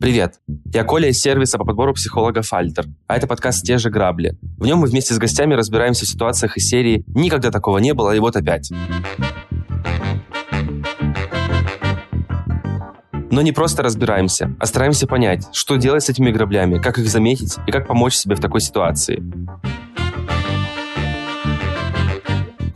[0.00, 0.34] Привет,
[0.72, 4.38] я Коля из сервиса по подбору психолога «Фальтер», а это подкаст «Те же грабли».
[4.56, 8.14] В нем мы вместе с гостями разбираемся в ситуациях из серии «Никогда такого не было,
[8.14, 8.70] и вот опять».
[13.32, 17.56] Но не просто разбираемся, а стараемся понять, что делать с этими граблями, как их заметить
[17.66, 19.20] и как помочь себе в такой ситуации.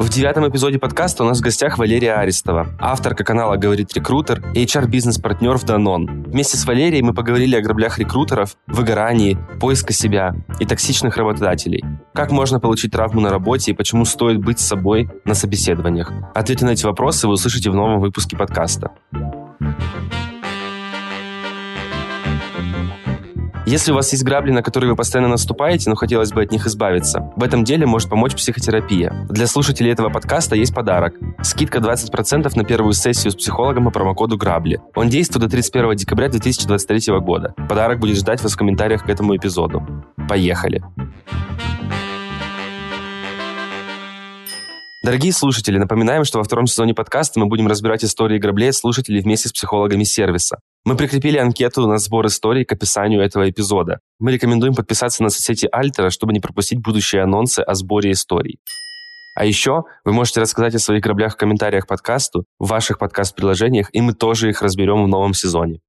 [0.03, 4.65] В девятом эпизоде подкаста у нас в гостях Валерия Арестова, авторка канала «Говорит рекрутер» и
[4.65, 6.25] HR-бизнес-партнер в Данон.
[6.25, 11.85] Вместе с Валерией мы поговорили о граблях рекрутеров, выгорании, поиска себя и токсичных работодателей.
[12.15, 16.13] Как можно получить травму на работе и почему стоит быть с собой на собеседованиях.
[16.35, 18.91] Ответы на эти вопросы вы услышите в новом выпуске подкаста.
[23.65, 26.67] Если у вас есть грабли, на которые вы постоянно наступаете, но хотелось бы от них
[26.67, 29.27] избавиться, в этом деле может помочь психотерапия.
[29.31, 31.15] Для слушателей этого подкаста есть подарок.
[31.43, 34.81] Скидка 20% на первую сессию с психологом по промокоду «Грабли».
[34.97, 37.55] Он действует до 31 декабря 2023 года.
[37.69, 39.81] Подарок будет ждать вас в комментариях к этому эпизоду.
[40.29, 40.83] Поехали!
[45.03, 49.49] Дорогие слушатели, напоминаем, что во втором сезоне подкаста мы будем разбирать истории граблей слушателей вместе
[49.49, 50.61] с психологами сервиса.
[50.85, 53.99] Мы прикрепили анкету на сбор историй к описанию этого эпизода.
[54.21, 58.61] Мы рекомендуем подписаться на соцсети Альтера, чтобы не пропустить будущие анонсы о сборе историй.
[59.35, 64.01] А еще вы можете рассказать о своих граблях в комментариях подкасту, в ваших подкаст-приложениях, и
[64.01, 65.81] мы тоже их разберем в новом сезоне.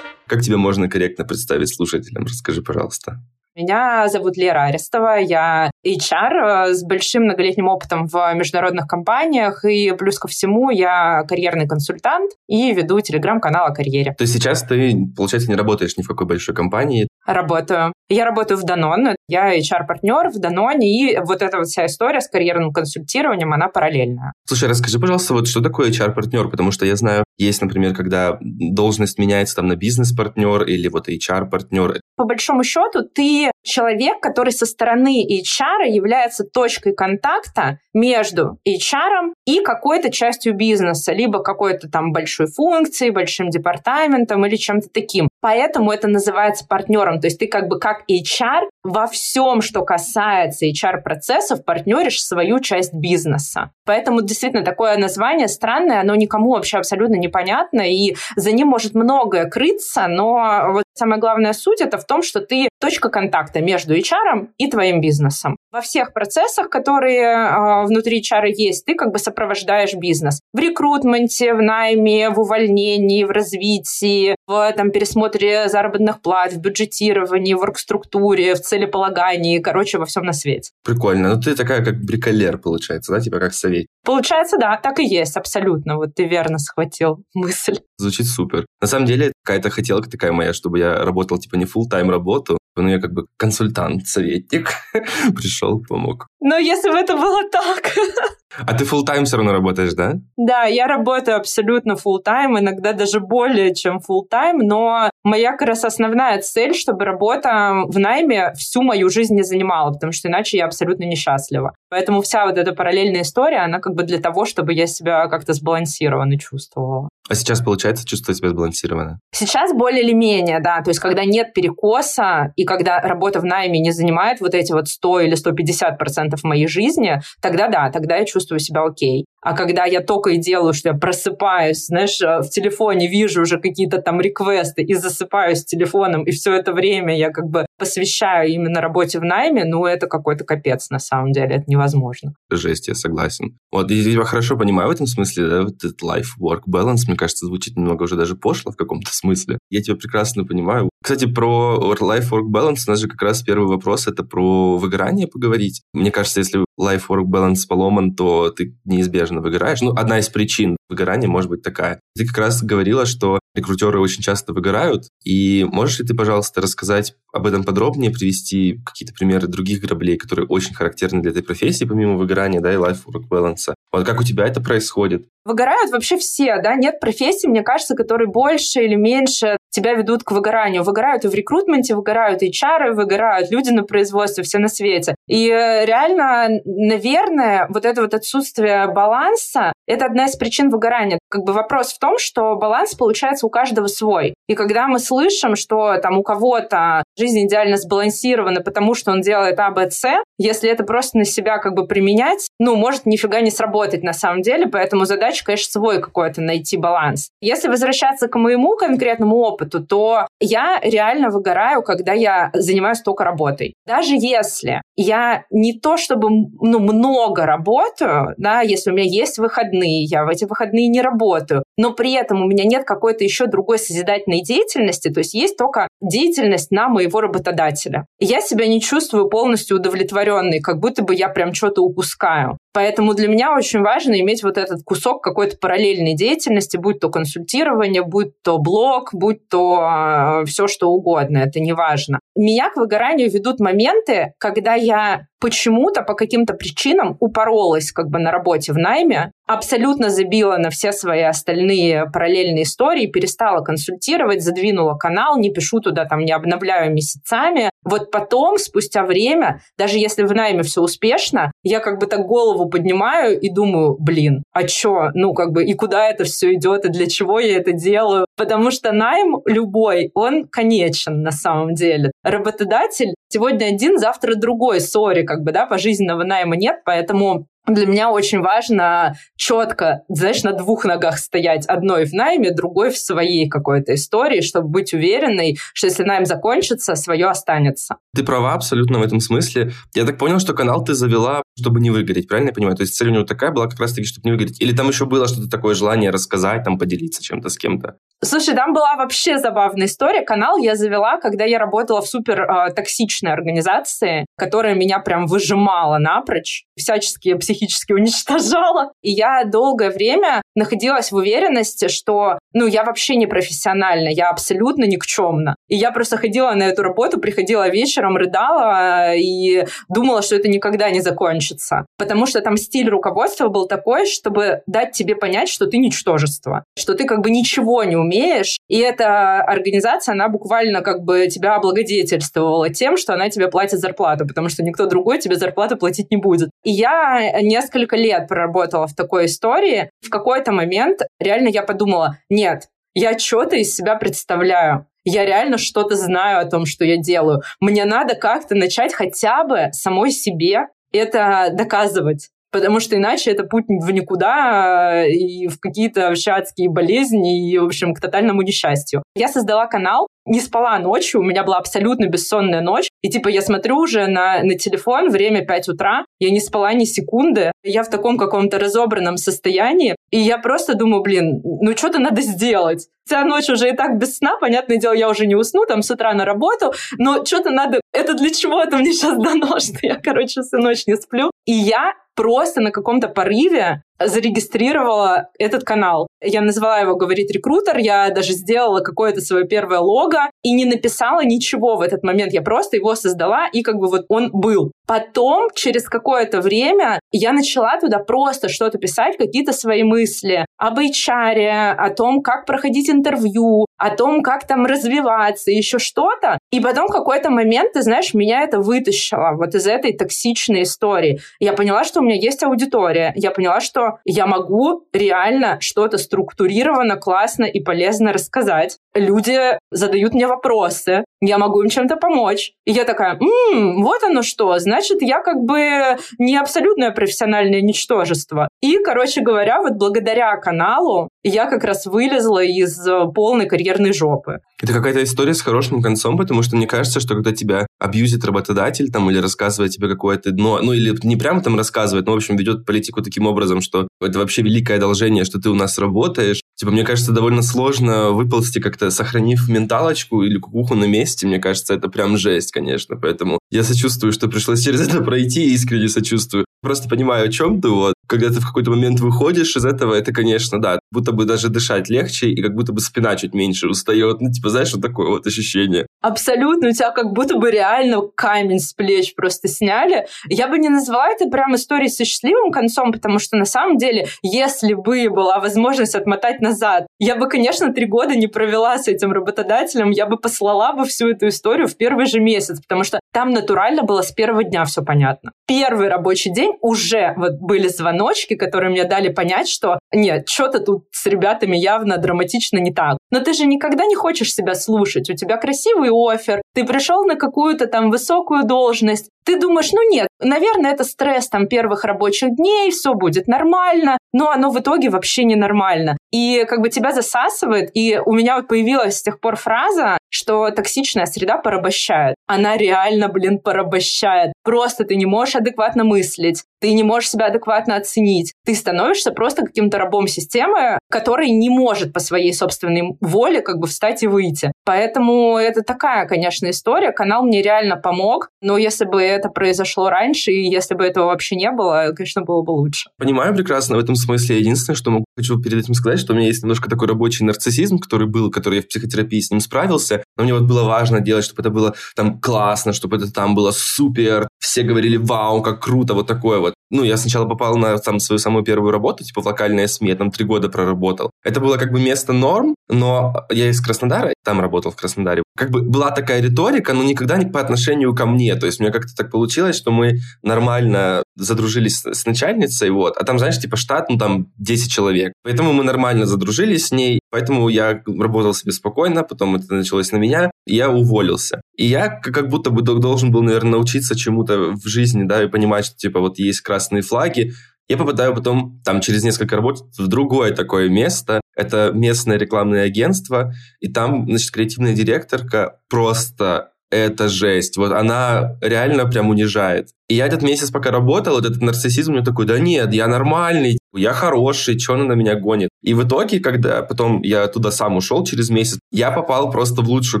[0.26, 2.24] Как тебя можно корректно представить слушателям?
[2.24, 3.20] Расскажи, пожалуйста.
[3.56, 9.92] Меня зовут Лера Арестова, я HR э, с большим многолетним опытом в международных компаниях, и
[9.92, 14.14] плюс ко всему я карьерный консультант и веду телеграм-канал о карьере.
[14.18, 17.08] То есть сейчас ты, получается, не работаешь ни в какой большой компании?
[17.24, 17.94] Работаю.
[18.10, 22.28] Я работаю в Данон, я HR-партнер в Даноне, и вот эта вот вся история с
[22.28, 24.34] карьерным консультированием, она параллельная.
[24.44, 29.18] Слушай, расскажи, пожалуйста, вот что такое HR-партнер, потому что я знаю, есть, например, когда должность
[29.18, 32.00] меняется там на бизнес-партнер или вот HR-партнер.
[32.16, 39.60] По большому счету, ты человек, который со стороны HR является точкой контакта между HR и
[39.60, 45.28] какой-то частью бизнеса, либо какой-то там большой функцией, большим департаментом или чем-то таким.
[45.40, 47.20] Поэтому это называется партнером.
[47.20, 52.94] То есть ты как бы как HR во всем, что касается HR-процессов, партнеришь свою часть
[52.94, 53.72] бизнеса.
[53.84, 59.46] Поэтому действительно такое название странное, оно никому вообще абсолютно непонятно, и за ним может многое
[59.46, 64.48] крыться, но вот самая главная суть это в том, что ты точка контакта между HR
[64.56, 65.56] и твоим бизнесом.
[65.76, 70.40] Во всех процессах, которые э, внутри HR есть, ты как бы сопровождаешь бизнес.
[70.54, 77.52] В рекрутменте, в найме, в увольнении, в развитии, в там, пересмотре заработных плат, в бюджетировании,
[77.52, 80.70] в оргструктуре, в целеполагании, короче, во всем на свете.
[80.82, 81.34] Прикольно.
[81.34, 83.20] Ну, ты такая как бриколер, получается, да?
[83.20, 83.84] Типа как совет.
[84.02, 85.96] Получается, да, так и есть, абсолютно.
[85.96, 87.80] Вот ты верно схватил мысль.
[87.98, 88.64] Звучит супер.
[88.80, 92.56] На самом деле, какая-то хотелка такая моя, чтобы я работал, типа, не full тайм работу,
[92.82, 94.70] ну, я как бы консультант, советник.
[95.34, 96.26] Пришел, помог.
[96.40, 97.94] Но если бы это было так...
[98.54, 100.14] А ты full тайм все равно работаешь, да?
[100.36, 105.68] Да, я работаю абсолютно full тайм, иногда даже более, чем full тайм, но моя как
[105.68, 110.58] раз основная цель, чтобы работа в найме всю мою жизнь не занимала, потому что иначе
[110.58, 111.74] я абсолютно несчастлива.
[111.90, 115.52] Поэтому вся вот эта параллельная история, она как бы для того, чтобы я себя как-то
[115.52, 117.08] сбалансированно чувствовала.
[117.28, 119.18] А сейчас получается чувствовать себя сбалансированно?
[119.32, 120.80] Сейчас более или менее, да.
[120.82, 124.86] То есть, когда нет перекоса, и когда работа в найме не занимает вот эти вот
[124.86, 129.24] 100 или 150 процентов моей жизни, тогда да, тогда я чувствую себя окей.
[129.46, 133.60] А когда я только и делаю, что я просыпаюсь, знаешь, э, в телефоне вижу уже
[133.60, 138.80] какие-то там реквесты и засыпаюсь телефоном, и все это время я как бы посвящаю именно
[138.80, 142.34] работе в найме, ну, это какой-то капец на самом деле, это невозможно.
[142.50, 143.56] Жесть, я согласен.
[143.70, 147.46] Вот, я тебя хорошо понимаю в этом смысле, да, вот этот life-work balance, мне кажется,
[147.46, 149.58] звучит немного уже даже пошло в каком-то смысле.
[149.70, 150.90] Я тебя прекрасно понимаю.
[151.04, 155.82] Кстати, про life-work balance у нас же как раз первый вопрос, это про выгорание поговорить.
[155.92, 159.80] Мне кажется, если life-work balance поломан, то ты неизбежно выгораешь.
[159.80, 162.00] Ну, одна из причин выгорания может быть такая.
[162.16, 165.04] Ты как раз говорила, что рекрутеры очень часто выгорают.
[165.24, 170.46] И можешь ли ты, пожалуйста, рассказать об этом подробнее, привести какие-то примеры других граблей, которые
[170.46, 173.74] очень характерны для этой профессии, помимо выгорания, да, и life-work balance?
[173.92, 175.26] Вот как у тебя это происходит?
[175.44, 180.32] Выгорают вообще все, да, нет профессии, мне кажется, которые больше или меньше тебя ведут к
[180.32, 180.82] выгоранию.
[180.82, 185.14] Выгорают и в рекрутменте, выгорают и HR, выгорают люди на производстве, все на свете.
[185.28, 191.18] И э, реально, наверное, вот это вот отсутствие баланса— это одна из причин выгорания.
[191.28, 194.34] Как бы вопрос в том, что баланс получается у каждого свой.
[194.48, 199.60] И когда мы слышим, что там у кого-то жизнь идеально сбалансирована, потому что он делает
[199.60, 200.04] А, Б, С,
[200.38, 204.40] если это просто на себя как бы применять, ну, может нифига не сработать на самом
[204.40, 207.28] деле, поэтому задача, конечно, свой какой-то найти баланс.
[207.42, 213.74] Если возвращаться к моему конкретному опыту, то я реально выгораю, когда я занимаюсь только работой.
[213.86, 220.04] Даже если я не то чтобы ну, много работаю, да, если у меня есть выходные,
[220.04, 223.78] я в эти выходные не работаю, но при этом у меня нет какой-то еще другой
[223.78, 228.06] созидательной деятельности, то есть есть только деятельность на моего работодателя.
[228.18, 232.58] Я себя не чувствую полностью удовлетворенной, как будто бы я прям что-то упускаю.
[232.76, 238.02] Поэтому для меня очень важно иметь вот этот кусок какой-то параллельной деятельности, будь то консультирование,
[238.02, 242.20] будь то блог, будь то э, все что угодно, это не важно.
[242.36, 248.30] Меня к выгоранию ведут моменты, когда я почему-то по каким-то причинам упоролась как бы на
[248.30, 255.38] работе в найме, абсолютно забила на все свои остальные параллельные истории, перестала консультировать, задвинула канал,
[255.38, 257.70] не пишу туда, там, не обновляю месяцами.
[257.84, 262.68] Вот потом, спустя время, даже если в найме все успешно, я как бы так голову
[262.68, 265.10] поднимаю и думаю, блин, а чё?
[265.14, 268.26] Ну, как бы, и куда это все идет, и для чего я это делаю?
[268.36, 272.10] Потому что найм любой, он конечен на самом деле.
[272.24, 278.10] Работодатель сегодня один, завтра другой, сори, как бы, да, пожизненного найма нет, поэтому для меня
[278.10, 281.66] очень важно четко, знаешь, на двух ногах стоять.
[281.66, 286.94] Одной в найме, другой в своей какой-то истории, чтобы быть уверенной, что если найм закончится,
[286.94, 287.96] свое останется.
[288.14, 289.72] Ты права абсолютно в этом смысле.
[289.94, 292.76] Я так понял, что канал ты завела, чтобы не выгореть, правильно я понимаю?
[292.76, 294.60] То есть цель у него такая была как раз-таки, чтобы не выгореть.
[294.60, 297.96] Или там еще было что-то такое желание рассказать, там поделиться чем-то с кем-то?
[298.24, 300.22] Слушай, там была вообще забавная история.
[300.22, 305.98] Канал я завела, когда я работала в супер э, токсичной организации, которая меня прям выжимала
[305.98, 308.92] напрочь, всячески психически уничтожала.
[309.02, 314.84] И я долгое время находилась в уверенности, что, ну, я вообще не профессиональна, я абсолютно
[314.84, 315.56] никчемна.
[315.68, 320.48] И я просто ходила на эту работу, приходила вечером, рыдала э, и думала, что это
[320.48, 321.86] никогда не закончится.
[321.98, 326.94] Потому что там стиль руководства был такой, чтобы дать тебе понять, что ты ничтожество, что
[326.94, 328.58] ты как бы ничего не умеешь.
[328.68, 334.26] И эта организация, она буквально как бы тебя облагодетельствовала тем, что она тебе платит зарплату,
[334.26, 336.50] потому что никто другой тебе зарплату платить не будет.
[336.66, 339.88] И я несколько лет проработала в такой истории.
[340.04, 344.86] В какой-то момент реально я подумала, нет, я что-то из себя представляю.
[345.04, 347.42] Я реально что-то знаю о том, что я делаю.
[347.60, 353.66] Мне надо как-то начать хотя бы самой себе это доказывать потому что иначе это путь
[353.68, 359.02] в никуда э, и в какие-то вообще адские болезни и, в общем, к тотальному несчастью.
[359.14, 363.42] Я создала канал, не спала ночью, у меня была абсолютно бессонная ночь, и типа я
[363.42, 367.90] смотрю уже на, на телефон, время 5 утра, я не спала ни секунды, я в
[367.90, 372.88] таком каком-то разобранном состоянии, и я просто думаю, блин, ну что-то надо сделать.
[373.06, 375.90] Вся ночь уже и так без сна, понятное дело, я уже не усну, там с
[375.90, 377.80] утра на работу, но что-то надо...
[377.92, 381.30] Это для чего это мне сейчас дано, что я, короче, всю ночь не сплю?
[381.44, 386.06] И я просто на каком-то порыве зарегистрировала этот канал.
[386.22, 391.24] Я назвала его «Говорит рекрутер», я даже сделала какое-то свое первое лого и не написала
[391.24, 392.32] ничего в этот момент.
[392.32, 394.72] Я просто его создала, и как бы вот он был.
[394.86, 401.72] Потом, через какое-то время, я начала туда просто что-то писать, какие-то свои мысли об HR,
[401.72, 406.38] о том, как проходить интервью, о том, как там развиваться, еще что-то.
[406.50, 411.20] И потом в какой-то момент, ты знаешь, меня это вытащило вот из этой токсичной истории.
[411.38, 413.12] Я поняла, что у меня есть аудитория.
[413.16, 418.78] Я поняла, что я могу реально что-то структурированно, классно и полезно рассказать.
[418.94, 422.52] Люди задают мне вопросы, я могу им чем-то помочь.
[422.64, 428.48] И я такая, м-м, вот оно что, значит, я как бы не абсолютное профессиональное ничтожество.
[428.62, 434.40] И, короче говоря, вот благодаря каналу я как раз вылезла из э, полной карьерной жопы.
[434.62, 438.90] Это какая-то история с хорошим концом, потому что мне кажется, что когда тебя абьюзит работодатель
[438.90, 442.36] там или рассказывает тебе какое-то дно, ну или не прямо там рассказывает, но, в общем,
[442.36, 446.40] ведет политику таким образом, что это вообще великое одолжение, что ты у нас работаешь.
[446.56, 451.26] Типа, мне кажется, довольно сложно выползти как-то, сохранив менталочку или кукуху на месте.
[451.26, 452.96] Мне кажется, это прям жесть, конечно.
[452.96, 456.46] Поэтому я сочувствую, что пришлось через это пройти, искренне сочувствую.
[456.62, 457.94] Просто понимаю, о чем ты, вот.
[458.06, 461.88] Когда ты в какой-то момент выходишь из этого, это, конечно, да, будто бы даже дышать
[461.88, 464.20] легче, и как будто бы спина чуть меньше устает.
[464.20, 465.86] Ну, типа, знаешь, вот такое вот ощущение.
[466.00, 470.06] Абсолютно, у тебя как будто бы реально камень с плеч просто сняли.
[470.28, 474.06] Я бы не назвала это прям историей со счастливым концом, потому что на самом деле,
[474.22, 479.12] если бы была возможность отмотать назад, я бы, конечно, три года не провела с этим
[479.12, 483.30] работодателем, я бы послала бы всю эту историю в первый же месяц, потому что там
[483.30, 485.32] натурально было с первого дня все понятно.
[485.46, 490.84] Первый рабочий день уже вот были звоночки, которые мне дали понять, что нет, что-то тут
[490.90, 492.98] с ребятами явно драматично не так.
[493.10, 495.08] Но ты же никогда не хочешь себя слушать.
[495.08, 500.08] У тебя красивый офер, ты пришел на какую-то там высокую должность, ты думаешь, ну нет,
[500.20, 505.24] наверное, это стресс там первых рабочих дней, все будет нормально, но оно в итоге вообще
[505.24, 505.96] не нормально.
[506.12, 510.50] И как бы тебя засасывает, и у меня вот появилась с тех пор фраза, что
[510.50, 512.16] токсичная среда порабощает.
[512.26, 514.32] Она реально, блин, порабощает.
[514.42, 518.32] Просто ты не можешь адекватно мыслить, ты не можешь себя адекватно оценить.
[518.44, 523.68] Ты становишься просто каким-то рабом системы, который не может по своей собственной воле как бы
[523.68, 524.50] встать и выйти.
[524.64, 526.90] Поэтому это такая, конечно, история.
[526.90, 531.36] Канал мне реально помог, но если бы это произошло раньше, и если бы этого вообще
[531.36, 532.90] не было, конечно, было бы лучше.
[532.98, 534.40] Понимаю прекрасно в этом смысле.
[534.40, 537.78] Единственное, что могу хочу перед этим сказать, что у меня есть немножко такой рабочий нарциссизм,
[537.78, 541.24] который был, который я в психотерапии с ним справился, но мне вот было важно делать,
[541.24, 545.94] чтобы это было там классно, чтобы это там было супер, все говорили, вау, как круто,
[545.94, 546.55] вот такое вот.
[546.70, 549.96] Ну, я сначала попал на там свою самую первую работу, типа в локальное СМИ, я
[549.96, 551.10] там три года проработал.
[551.22, 555.22] Это было как бы место норм, но я из Краснодара, там работал в Краснодаре.
[555.36, 558.34] Как бы была такая риторика, но никогда не по отношению ко мне.
[558.34, 562.96] То есть мне как-то так получилось, что мы нормально задружились с начальницей, вот.
[562.96, 565.12] А там, знаешь, типа штат, ну там 10 человек.
[565.22, 566.98] Поэтому мы нормально задружились с ней.
[567.10, 571.40] Поэтому я работал себе спокойно, потом это началось на меня, и я уволился.
[571.56, 575.66] И я как будто бы должен был, наверное, научиться чему-то в жизни, да, и понимать,
[575.66, 577.32] что, типа, вот есть красные флаги,
[577.68, 581.20] я попадаю потом, там, через несколько работ в другое такое место.
[581.36, 587.56] Это местное рекламное агентство, и там, значит, креативная директорка просто это жесть.
[587.56, 589.68] Вот она реально прям унижает.
[589.88, 593.58] И я этот месяц пока работал, вот этот нарциссизм мне такой, да нет, я нормальный,
[593.76, 595.50] я хороший, что она на меня гонит?
[595.62, 599.68] И в итоге, когда потом я туда сам ушел через месяц, я попал просто в
[599.68, 600.00] лучшую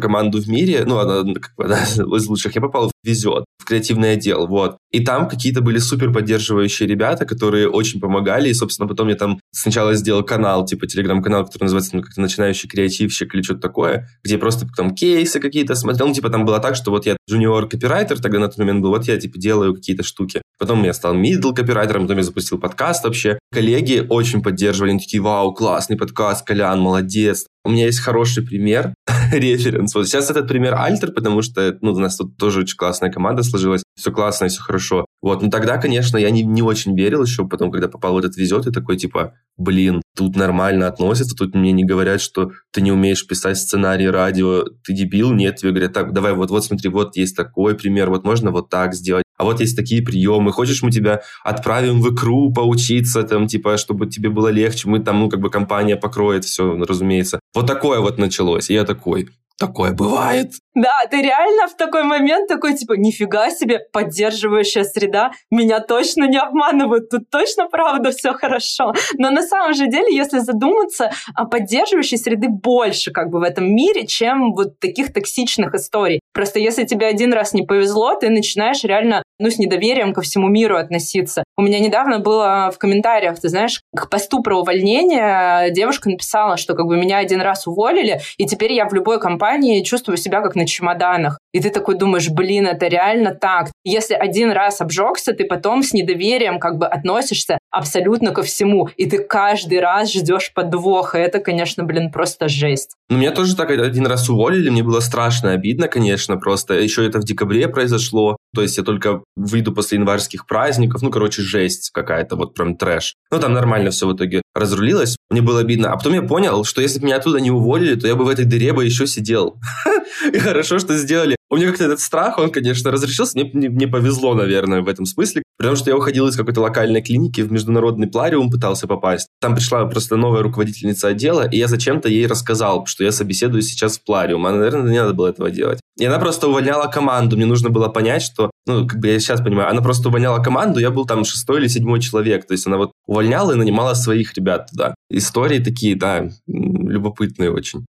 [0.00, 3.64] команду в мире, ну, она как бы, да, из лучших, я попал в Везет, в
[3.64, 4.76] креативный отдел, вот.
[4.90, 9.40] И там какие-то были супер поддерживающие ребята, которые очень помогали, и, собственно, потом я там
[9.52, 14.38] сначала сделал канал, типа телеграм-канал, который называется ну, как-то «Начинающий креативщик» или что-то такое, где
[14.38, 18.38] просто там кейсы какие-то смотрел, ну, типа там было так, что вот я джуниор-копирайтер тогда
[18.38, 20.42] на тот момент был, вот я, типа, делаю какие-то штуки.
[20.58, 23.38] Потом я стал мидл копирайтером, потом я запустил подкаст вообще.
[23.66, 27.48] Коллеги очень поддерживали, они такие, вау, классный подкаст, Колян, молодец.
[27.64, 28.94] У меня есть хороший пример,
[29.32, 29.92] референс.
[29.92, 33.42] Вот сейчас этот пример Альтер, потому что ну, у нас тут тоже очень классная команда
[33.42, 35.04] сложилась, все классно, все хорошо.
[35.20, 38.36] Вот, но тогда, конечно, я не, не очень верил еще, потом, когда попал в этот
[38.36, 42.92] везет, и такой, типа, блин, тут нормально относятся, тут мне не говорят, что ты не
[42.92, 47.16] умеешь писать сценарий радио, ты дебил, нет, тебе говорят, так, давай, вот, вот смотри, вот
[47.16, 50.90] есть такой пример, вот можно вот так сделать, а вот есть такие приемы, хочешь, мы
[50.90, 55.40] тебя отправим в икру поучиться, там, типа, чтобы тебе было легче, мы там, ну, как
[55.40, 57.40] бы компания покроет все, разумеется.
[57.54, 60.52] Вот такое вот началось, и я такой, Такое бывает.
[60.74, 66.36] Да, ты реально в такой момент такой, типа, нифига себе, поддерживающая среда, меня точно не
[66.36, 68.92] обманывают, тут точно правда все хорошо.
[69.16, 73.74] Но на самом же деле, если задуматься, а поддерживающей среды больше как бы в этом
[73.74, 76.20] мире, чем вот таких токсичных историй.
[76.34, 80.48] Просто если тебе один раз не повезло, ты начинаешь реально, ну, с недоверием ко всему
[80.48, 81.42] миру относиться.
[81.56, 86.74] У меня недавно было в комментариях, ты знаешь, к посту про увольнение девушка написала, что
[86.74, 89.45] как бы меня один раз уволили, и теперь я в любой компании
[89.84, 91.38] чувствую себя как на чемоданах.
[91.52, 93.70] И ты такой думаешь, блин, это реально так.
[93.84, 98.88] Если один раз обжегся, ты потом с недоверием как бы относишься абсолютно ко всему.
[98.96, 101.18] И ты каждый раз ждешь подвоха.
[101.18, 102.90] Это, конечно, блин, просто жесть.
[103.08, 106.74] Ну, меня тоже так один раз уволили, мне было страшно обидно, конечно, просто.
[106.74, 108.36] Еще это в декабре произошло.
[108.56, 111.02] То есть я только выйду после январских праздников.
[111.02, 113.14] Ну, короче, жесть какая-то, вот прям трэш.
[113.30, 115.18] Ну, там нормально все в итоге разрулилось.
[115.28, 115.92] Мне было обидно.
[115.92, 118.28] А потом я понял, что если бы меня оттуда не уволили, то я бы в
[118.28, 119.60] этой дыре бы еще сидел.
[120.32, 121.36] И хорошо, что сделали.
[121.50, 123.38] У меня как-то этот страх, он, конечно, разрешился.
[123.38, 125.42] Мне не, не повезло, наверное, в этом смысле.
[125.58, 129.28] Потому что я уходил из какой-то локальной клиники в международный плариум, пытался попасть.
[129.40, 133.98] Там пришла просто новая руководительница отдела, и я зачем-то ей рассказал, что я собеседую сейчас
[133.98, 134.46] в плариум.
[134.46, 135.80] А, наверное, не надо было этого делать.
[135.98, 137.36] И она просто увольняла команду.
[137.36, 140.78] Мне нужно было понять, что, ну, как бы я сейчас понимаю, она просто увольняла команду,
[140.78, 142.46] я был там шестой или седьмой человек.
[142.46, 144.94] То есть она вот увольняла и нанимала своих ребят туда.
[145.10, 147.86] Истории такие, да, любопытные очень.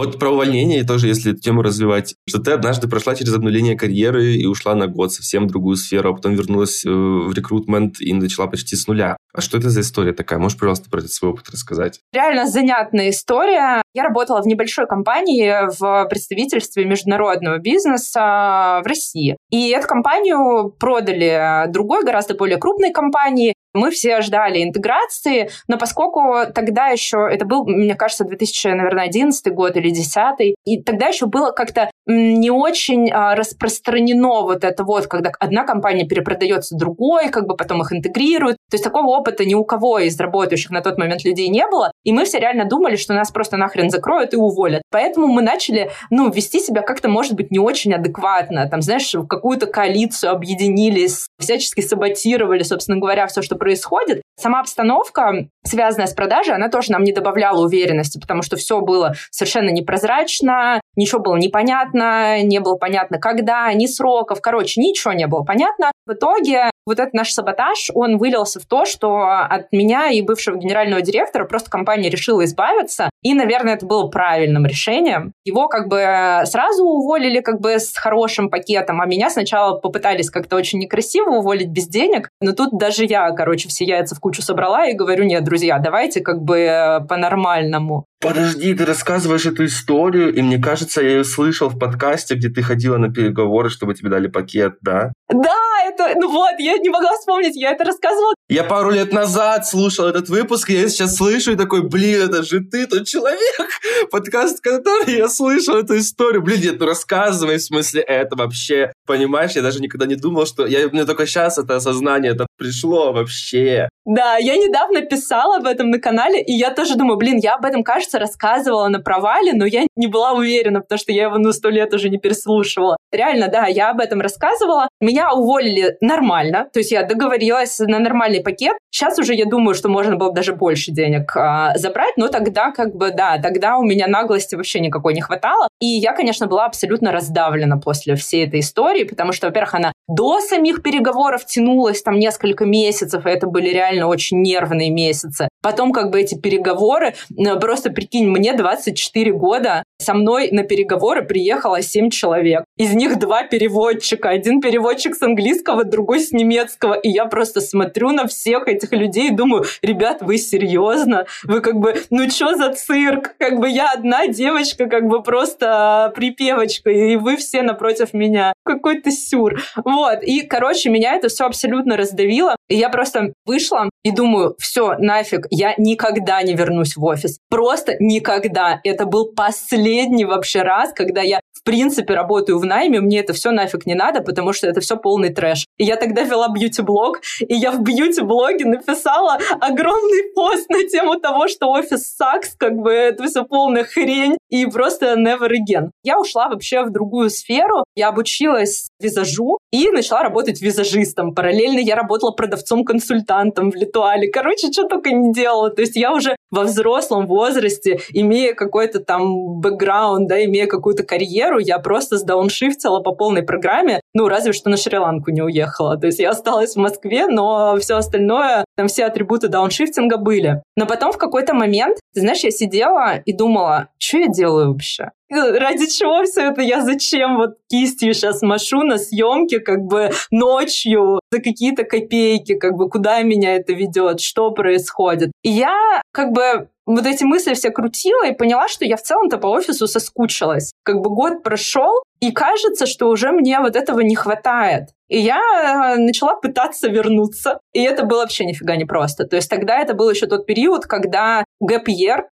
[0.00, 4.34] Вот про увольнение тоже, если эту тему развивать, что ты однажды прошла через обнуление карьеры
[4.34, 8.12] и ушла на год совсем в другую сферу, а потом вернулась э, в рекрутмент и
[8.14, 9.16] начала почти с нуля.
[9.32, 10.38] А что это за история такая?
[10.38, 12.00] Можешь, пожалуйста, про этот свой опыт рассказать?
[12.12, 13.82] Реально занятная история.
[13.94, 19.36] Я работала в небольшой компании в представительстве международного бизнеса в России.
[19.50, 23.54] И эту компанию продали другой, гораздо более крупной компании.
[23.72, 29.90] Мы все ждали интеграции, но поскольку тогда еще, это был, мне кажется, 2011 год или
[29.90, 35.64] 2010, и тогда еще было как-то не очень а, распространено вот это вот, когда одна
[35.64, 38.56] компания перепродается другой, как бы потом их интегрируют.
[38.70, 41.92] То есть такого опыта ни у кого из работающих на тот момент людей не было,
[42.04, 44.82] и мы все реально думали, что нас просто нахрен закроют и уволят.
[44.90, 48.68] Поэтому мы начали, ну, вести себя как-то, может быть, не очень адекватно.
[48.68, 54.22] Там, знаешь, в какую-то коалицию объединились, всячески саботировали, собственно говоря, все, что происходит.
[54.38, 59.14] Сама обстановка, связанная с продажей, она тоже нам не добавляла уверенности, потому что все было
[59.30, 65.42] совершенно непрозрачно, ничего было непонятно, не было понятно, когда, ни сроков, короче, ничего не было
[65.42, 65.92] понятно.
[66.06, 70.56] В итоге вот этот наш саботаж, он вылился в то, что от меня и бывшего
[70.56, 75.32] генерального директора просто компания решила избавиться, и, наверное, это было правильным решением.
[75.44, 80.56] Его как бы сразу уволили как бы с хорошим пакетом, а меня сначала попытались как-то
[80.56, 84.86] очень некрасиво уволить без денег, но тут даже я, короче, все яйца в кучу собрала
[84.86, 88.06] и говорю, нет, друзья, давайте как бы по-нормальному.
[88.20, 92.62] Подожди, ты рассказываешь эту историю, и мне кажется, я ее слышал в подкасте, где ты
[92.62, 95.12] ходила на переговоры, чтобы тебе дали пакет, да?
[95.30, 95.56] Да,
[95.86, 98.34] это, ну вот, я не могла вспомнить, я это рассказывала.
[98.48, 102.60] Я пару лет назад слушал этот выпуск, я сейчас слышу и такой, блин, это же
[102.60, 103.70] ты тот человек,
[104.10, 106.42] подкаст, который я слышал эту историю.
[106.42, 110.66] Блин, нет, ну рассказывай, в смысле, это вообще, понимаешь, я даже никогда не думал, что...
[110.66, 113.88] Я, мне только сейчас это осознание, это пришло вообще.
[114.04, 117.64] Да, я недавно писала об этом на канале, и я тоже думаю, блин, я об
[117.64, 121.52] этом, кажется, рассказывала на провале, но я не была уверена, потому что я его ну
[121.52, 122.96] сто лет уже не переслушивала.
[123.12, 124.88] Реально, да, я об этом рассказывала.
[125.00, 128.76] Меня уволили нормально, то есть я договорилась на нормальный пакет.
[128.90, 132.94] Сейчас уже я думаю, что можно было даже больше денег а, забрать, но тогда как
[132.94, 135.68] бы, да, тогда у меня наглости вообще никакой не хватало.
[135.80, 140.40] И я, конечно, была абсолютно раздавлена после всей этой истории, потому что, во-первых, она до
[140.40, 145.48] самих переговоров тянулась там несколько месяцев, и это были реально очень нервные месяцы.
[145.62, 147.14] Потом как бы эти переговоры,
[147.60, 152.64] просто прикинь, мне 24 года, со мной на переговоры приехало 7 человек.
[152.76, 154.30] Из них два переводчика.
[154.30, 156.94] Один переводчик с английского, другой с немецкого.
[156.94, 161.26] И я просто смотрю на всех этих людей и думаю, ребят, вы серьезно?
[161.44, 163.34] Вы как бы, ну что за цирк?
[163.38, 168.54] Как бы я одна девочка, как бы просто припевочка, и вы все напротив меня.
[168.64, 169.60] Какой-то сюр.
[169.84, 170.22] Вот.
[170.22, 172.56] И, короче, меня это все абсолютно раздавило.
[172.68, 177.38] И я просто вышла и думаю, все, нафиг, я никогда не вернусь в офис.
[177.48, 178.80] Просто никогда.
[178.84, 183.50] Это был последний вообще раз, когда я в принципе работаю в найме, мне это все
[183.50, 185.66] нафиг не надо, потому что это все полный трэш.
[185.76, 191.48] И я тогда вела бьюти-блог, и я в бьюти-блоге написала огромный пост на тему того,
[191.48, 195.90] что офис сакс, как бы это все полная хрень, и просто never again.
[196.02, 201.34] Я ушла вообще в другую сферу, я обучилась визажу и начала работать визажистом.
[201.34, 204.30] Параллельно я работала продавцом-консультантом в Литуале.
[204.30, 205.70] Короче, что только не делала.
[205.70, 211.58] То есть я уже во взрослом возрасте, имея какой-то там бэкграунд, да, имея какую-то карьеру,
[211.58, 215.96] я просто сдауншифтила по полной программе, ну, разве что на Шри-Ланку не уехала.
[215.96, 220.62] То есть я осталась в Москве, но все остальное, там все атрибуты дауншифтинга были.
[220.76, 225.10] Но потом в какой-то момент, ты знаешь, я сидела и думала, что я делаю вообще?
[225.30, 226.60] ради чего все это?
[226.60, 232.74] Я зачем вот кистью сейчас машу на съемке, как бы ночью за какие-то копейки, как
[232.74, 235.30] бы куда меня это ведет, что происходит.
[235.42, 239.38] И я как бы вот эти мысли все крутила и поняла, что я в целом-то
[239.38, 240.72] по офису соскучилась.
[240.82, 244.90] Как бы год прошел, и кажется, что уже мне вот этого не хватает.
[245.08, 247.58] И я э, начала пытаться вернуться.
[247.72, 249.24] И это было вообще нифига не просто.
[249.24, 251.88] То есть тогда это был еще тот период, когда гэп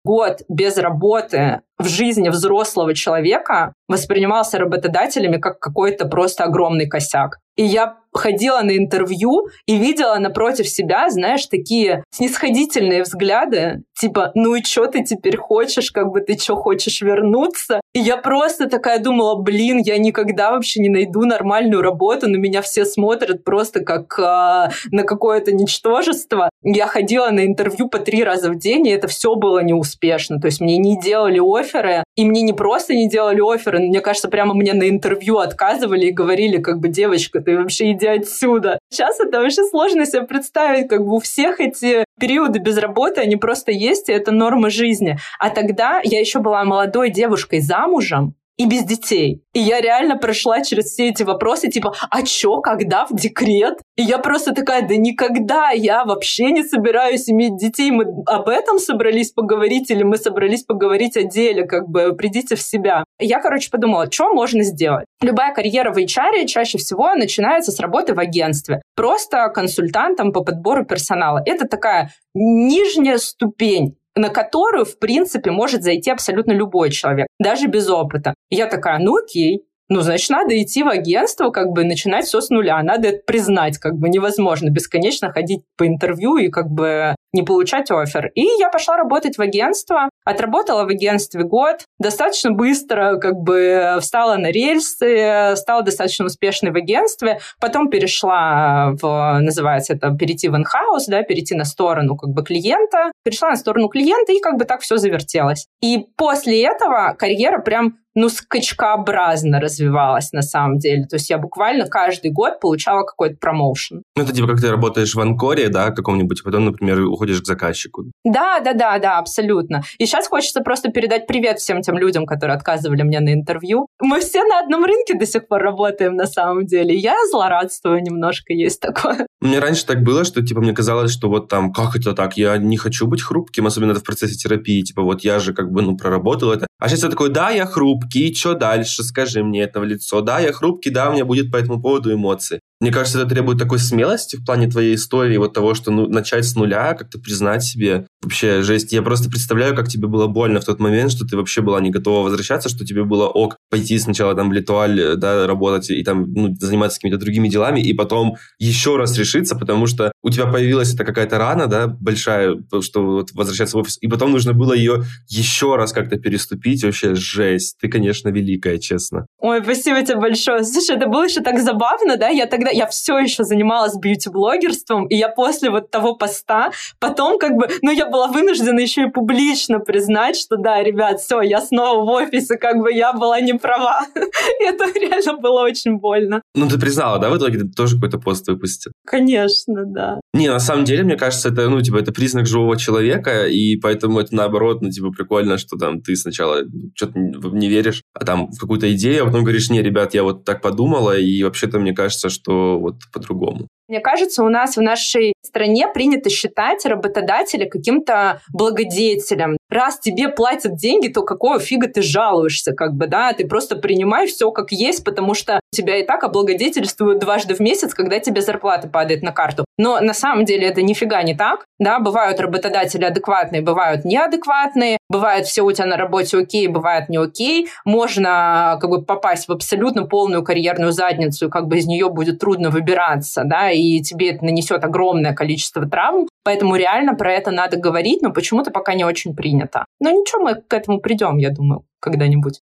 [0.03, 7.39] год без работы в жизни взрослого человека, воспринимался работодателями как какой-то просто огромный косяк.
[7.57, 14.55] И я ходила на интервью и видела напротив себя, знаешь, такие снисходительные взгляды, типа, ну
[14.55, 17.81] и что ты теперь хочешь, как бы ты что хочешь вернуться?
[17.93, 22.61] И я просто такая думала, блин, я никогда вообще не найду нормальную работу, на меня
[22.61, 26.49] все смотрят просто как э, на какое-то ничтожество.
[26.63, 30.39] Я ходила на интервью по три раза в день, и это все было неуспешно.
[30.39, 34.29] То есть мне не делали оферы, и мне не просто не делали оферы, мне кажется,
[34.29, 38.79] прямо мне на интервью отказывали и говорили, как бы, девочка, ты вообще иди отсюда.
[38.89, 43.35] Сейчас это вообще сложно себе представить, как бы у всех эти периоды без работы, они
[43.35, 45.17] просто есть, и это норма жизни.
[45.39, 49.41] А тогда я еще была молодой девушкой замужем, и без детей.
[49.53, 53.79] И я реально прошла через все эти вопросы, типа, а чё, когда в декрет?
[53.95, 57.91] И я просто такая, да никогда, я вообще не собираюсь иметь детей.
[57.91, 62.61] Мы об этом собрались поговорить или мы собрались поговорить о деле, как бы придите в
[62.61, 63.03] себя.
[63.19, 65.05] Я, короче, подумала, что можно сделать?
[65.21, 68.81] Любая карьера в HR чаще всего начинается с работы в агентстве.
[68.95, 71.41] Просто консультантом по подбору персонала.
[71.45, 77.89] Это такая нижняя ступень на которую, в принципе, может зайти абсолютно любой человек, даже без
[77.89, 78.33] опыта.
[78.49, 82.49] я такая, ну окей, ну, значит, надо идти в агентство, как бы начинать все с
[82.49, 82.81] нуля.
[82.81, 87.91] Надо это признать, как бы невозможно бесконечно ходить по интервью и как бы не получать
[87.91, 88.31] офер.
[88.35, 94.35] И я пошла работать в агентство, отработала в агентстве год, достаточно быстро как бы встала
[94.35, 101.07] на рельсы, стала достаточно успешной в агентстве, потом перешла в, называется это, перейти в инхаус,
[101.07, 104.81] да, перейти на сторону как бы клиента, перешла на сторону клиента, и как бы так
[104.81, 105.67] все завертелось.
[105.81, 111.05] И после этого карьера прям ну, скачкообразно развивалась на самом деле.
[111.05, 114.03] То есть я буквально каждый год получала какой-то промоушен.
[114.15, 117.45] Ну, это типа как ты работаешь в Анкоре, да, каком-нибудь, а потом, например, уходишь к
[117.45, 118.05] заказчику.
[118.23, 119.83] Да, да, да, да, абсолютно.
[119.97, 123.87] И сейчас хочется просто передать привет всем тем людям, которые отказывали мне на интервью.
[124.01, 126.95] Мы все на одном рынке до сих пор работаем на самом деле.
[126.95, 129.27] Я злорадствую немножко, есть такое.
[129.41, 132.57] Мне раньше так было, что, типа, мне казалось, что вот там, как это так, я
[132.57, 135.97] не хочу быть хрупким, особенно в процессе терапии, типа, вот я же как бы, ну,
[135.97, 136.67] проработал это.
[136.79, 140.21] А сейчас я такой, да, я хрупкий, что дальше, скажи мне это в лицо.
[140.21, 142.59] Да, я хрупкий, да, у меня будет по этому поводу эмоции.
[142.83, 146.43] Мне кажется, это требует такой смелости в плане твоей истории, вот того, что ну, начать
[146.43, 148.91] с нуля, как-то признать себе вообще жесть.
[148.91, 151.91] Я просто представляю, как тебе было больно в тот момент, что ты вообще была не
[151.91, 156.33] готова возвращаться, что тебе было ок пойти сначала там в Литуаль, да, работать и там
[156.33, 160.93] ну, заниматься какими-то другими делами, и потом еще раз решиться, потому что у тебя появилась
[160.93, 165.03] эта какая-то рана, да, большая, что вот возвращаться в офис, и потом нужно было ее
[165.29, 166.83] еще раз как-то переступить.
[166.83, 167.77] Вообще жесть.
[167.79, 169.25] Ты, конечно, великая, честно.
[169.39, 170.65] Ой, спасибо тебе большое.
[170.65, 172.27] Слушай, это было еще так забавно, да?
[172.27, 177.53] Я тогда я все еще занималась бьюти-блогерством, и я после вот того поста потом как
[177.53, 182.03] бы, ну, я была вынуждена еще и публично признать, что да, ребят, все, я снова
[182.03, 184.05] в офисе, как бы я была не права.
[184.15, 186.41] Это реально было очень больно.
[186.55, 188.91] Ну, ты признала, да, в итоге ты тоже какой-то пост выпустил?
[189.05, 190.19] Конечно, да.
[190.33, 194.19] Не, на самом деле, мне кажется, это, ну, типа, это признак живого человека, и поэтому
[194.19, 196.61] это наоборот, ну, типа, прикольно, что там ты сначала
[196.95, 200.45] что-то не веришь, а там в какую-то идею, а потом говоришь, не, ребят, я вот
[200.45, 203.67] так подумала, и вообще-то мне кажется, что вот по-другому.
[203.89, 209.57] Мне кажется, у нас в нашей стране принято считать работодателя каким-то благодетелем.
[209.69, 213.33] Раз тебе платят деньги, то какого фига ты жалуешься, как бы, да?
[213.33, 217.93] Ты просто принимаешь все как есть, потому что тебя и так облагодетельствуют дважды в месяц,
[217.93, 219.65] когда тебе зарплата падает на карту.
[219.77, 221.99] Но на самом деле это нифига не так, да?
[221.99, 227.67] Бывают работодатели адекватные, бывают неадекватные, бывает все у тебя на работе окей, бывает не окей.
[227.83, 232.69] Можно как бы попасть в абсолютно полную карьерную задницу, как бы из нее будет трудно
[232.69, 236.27] выбираться, да, и тебе это нанесет огромное количество травм.
[236.43, 239.85] Поэтому реально про это надо говорить, но почему-то пока не очень принято.
[239.99, 242.61] Но ничего, мы к этому придем, я думаю, когда-нибудь.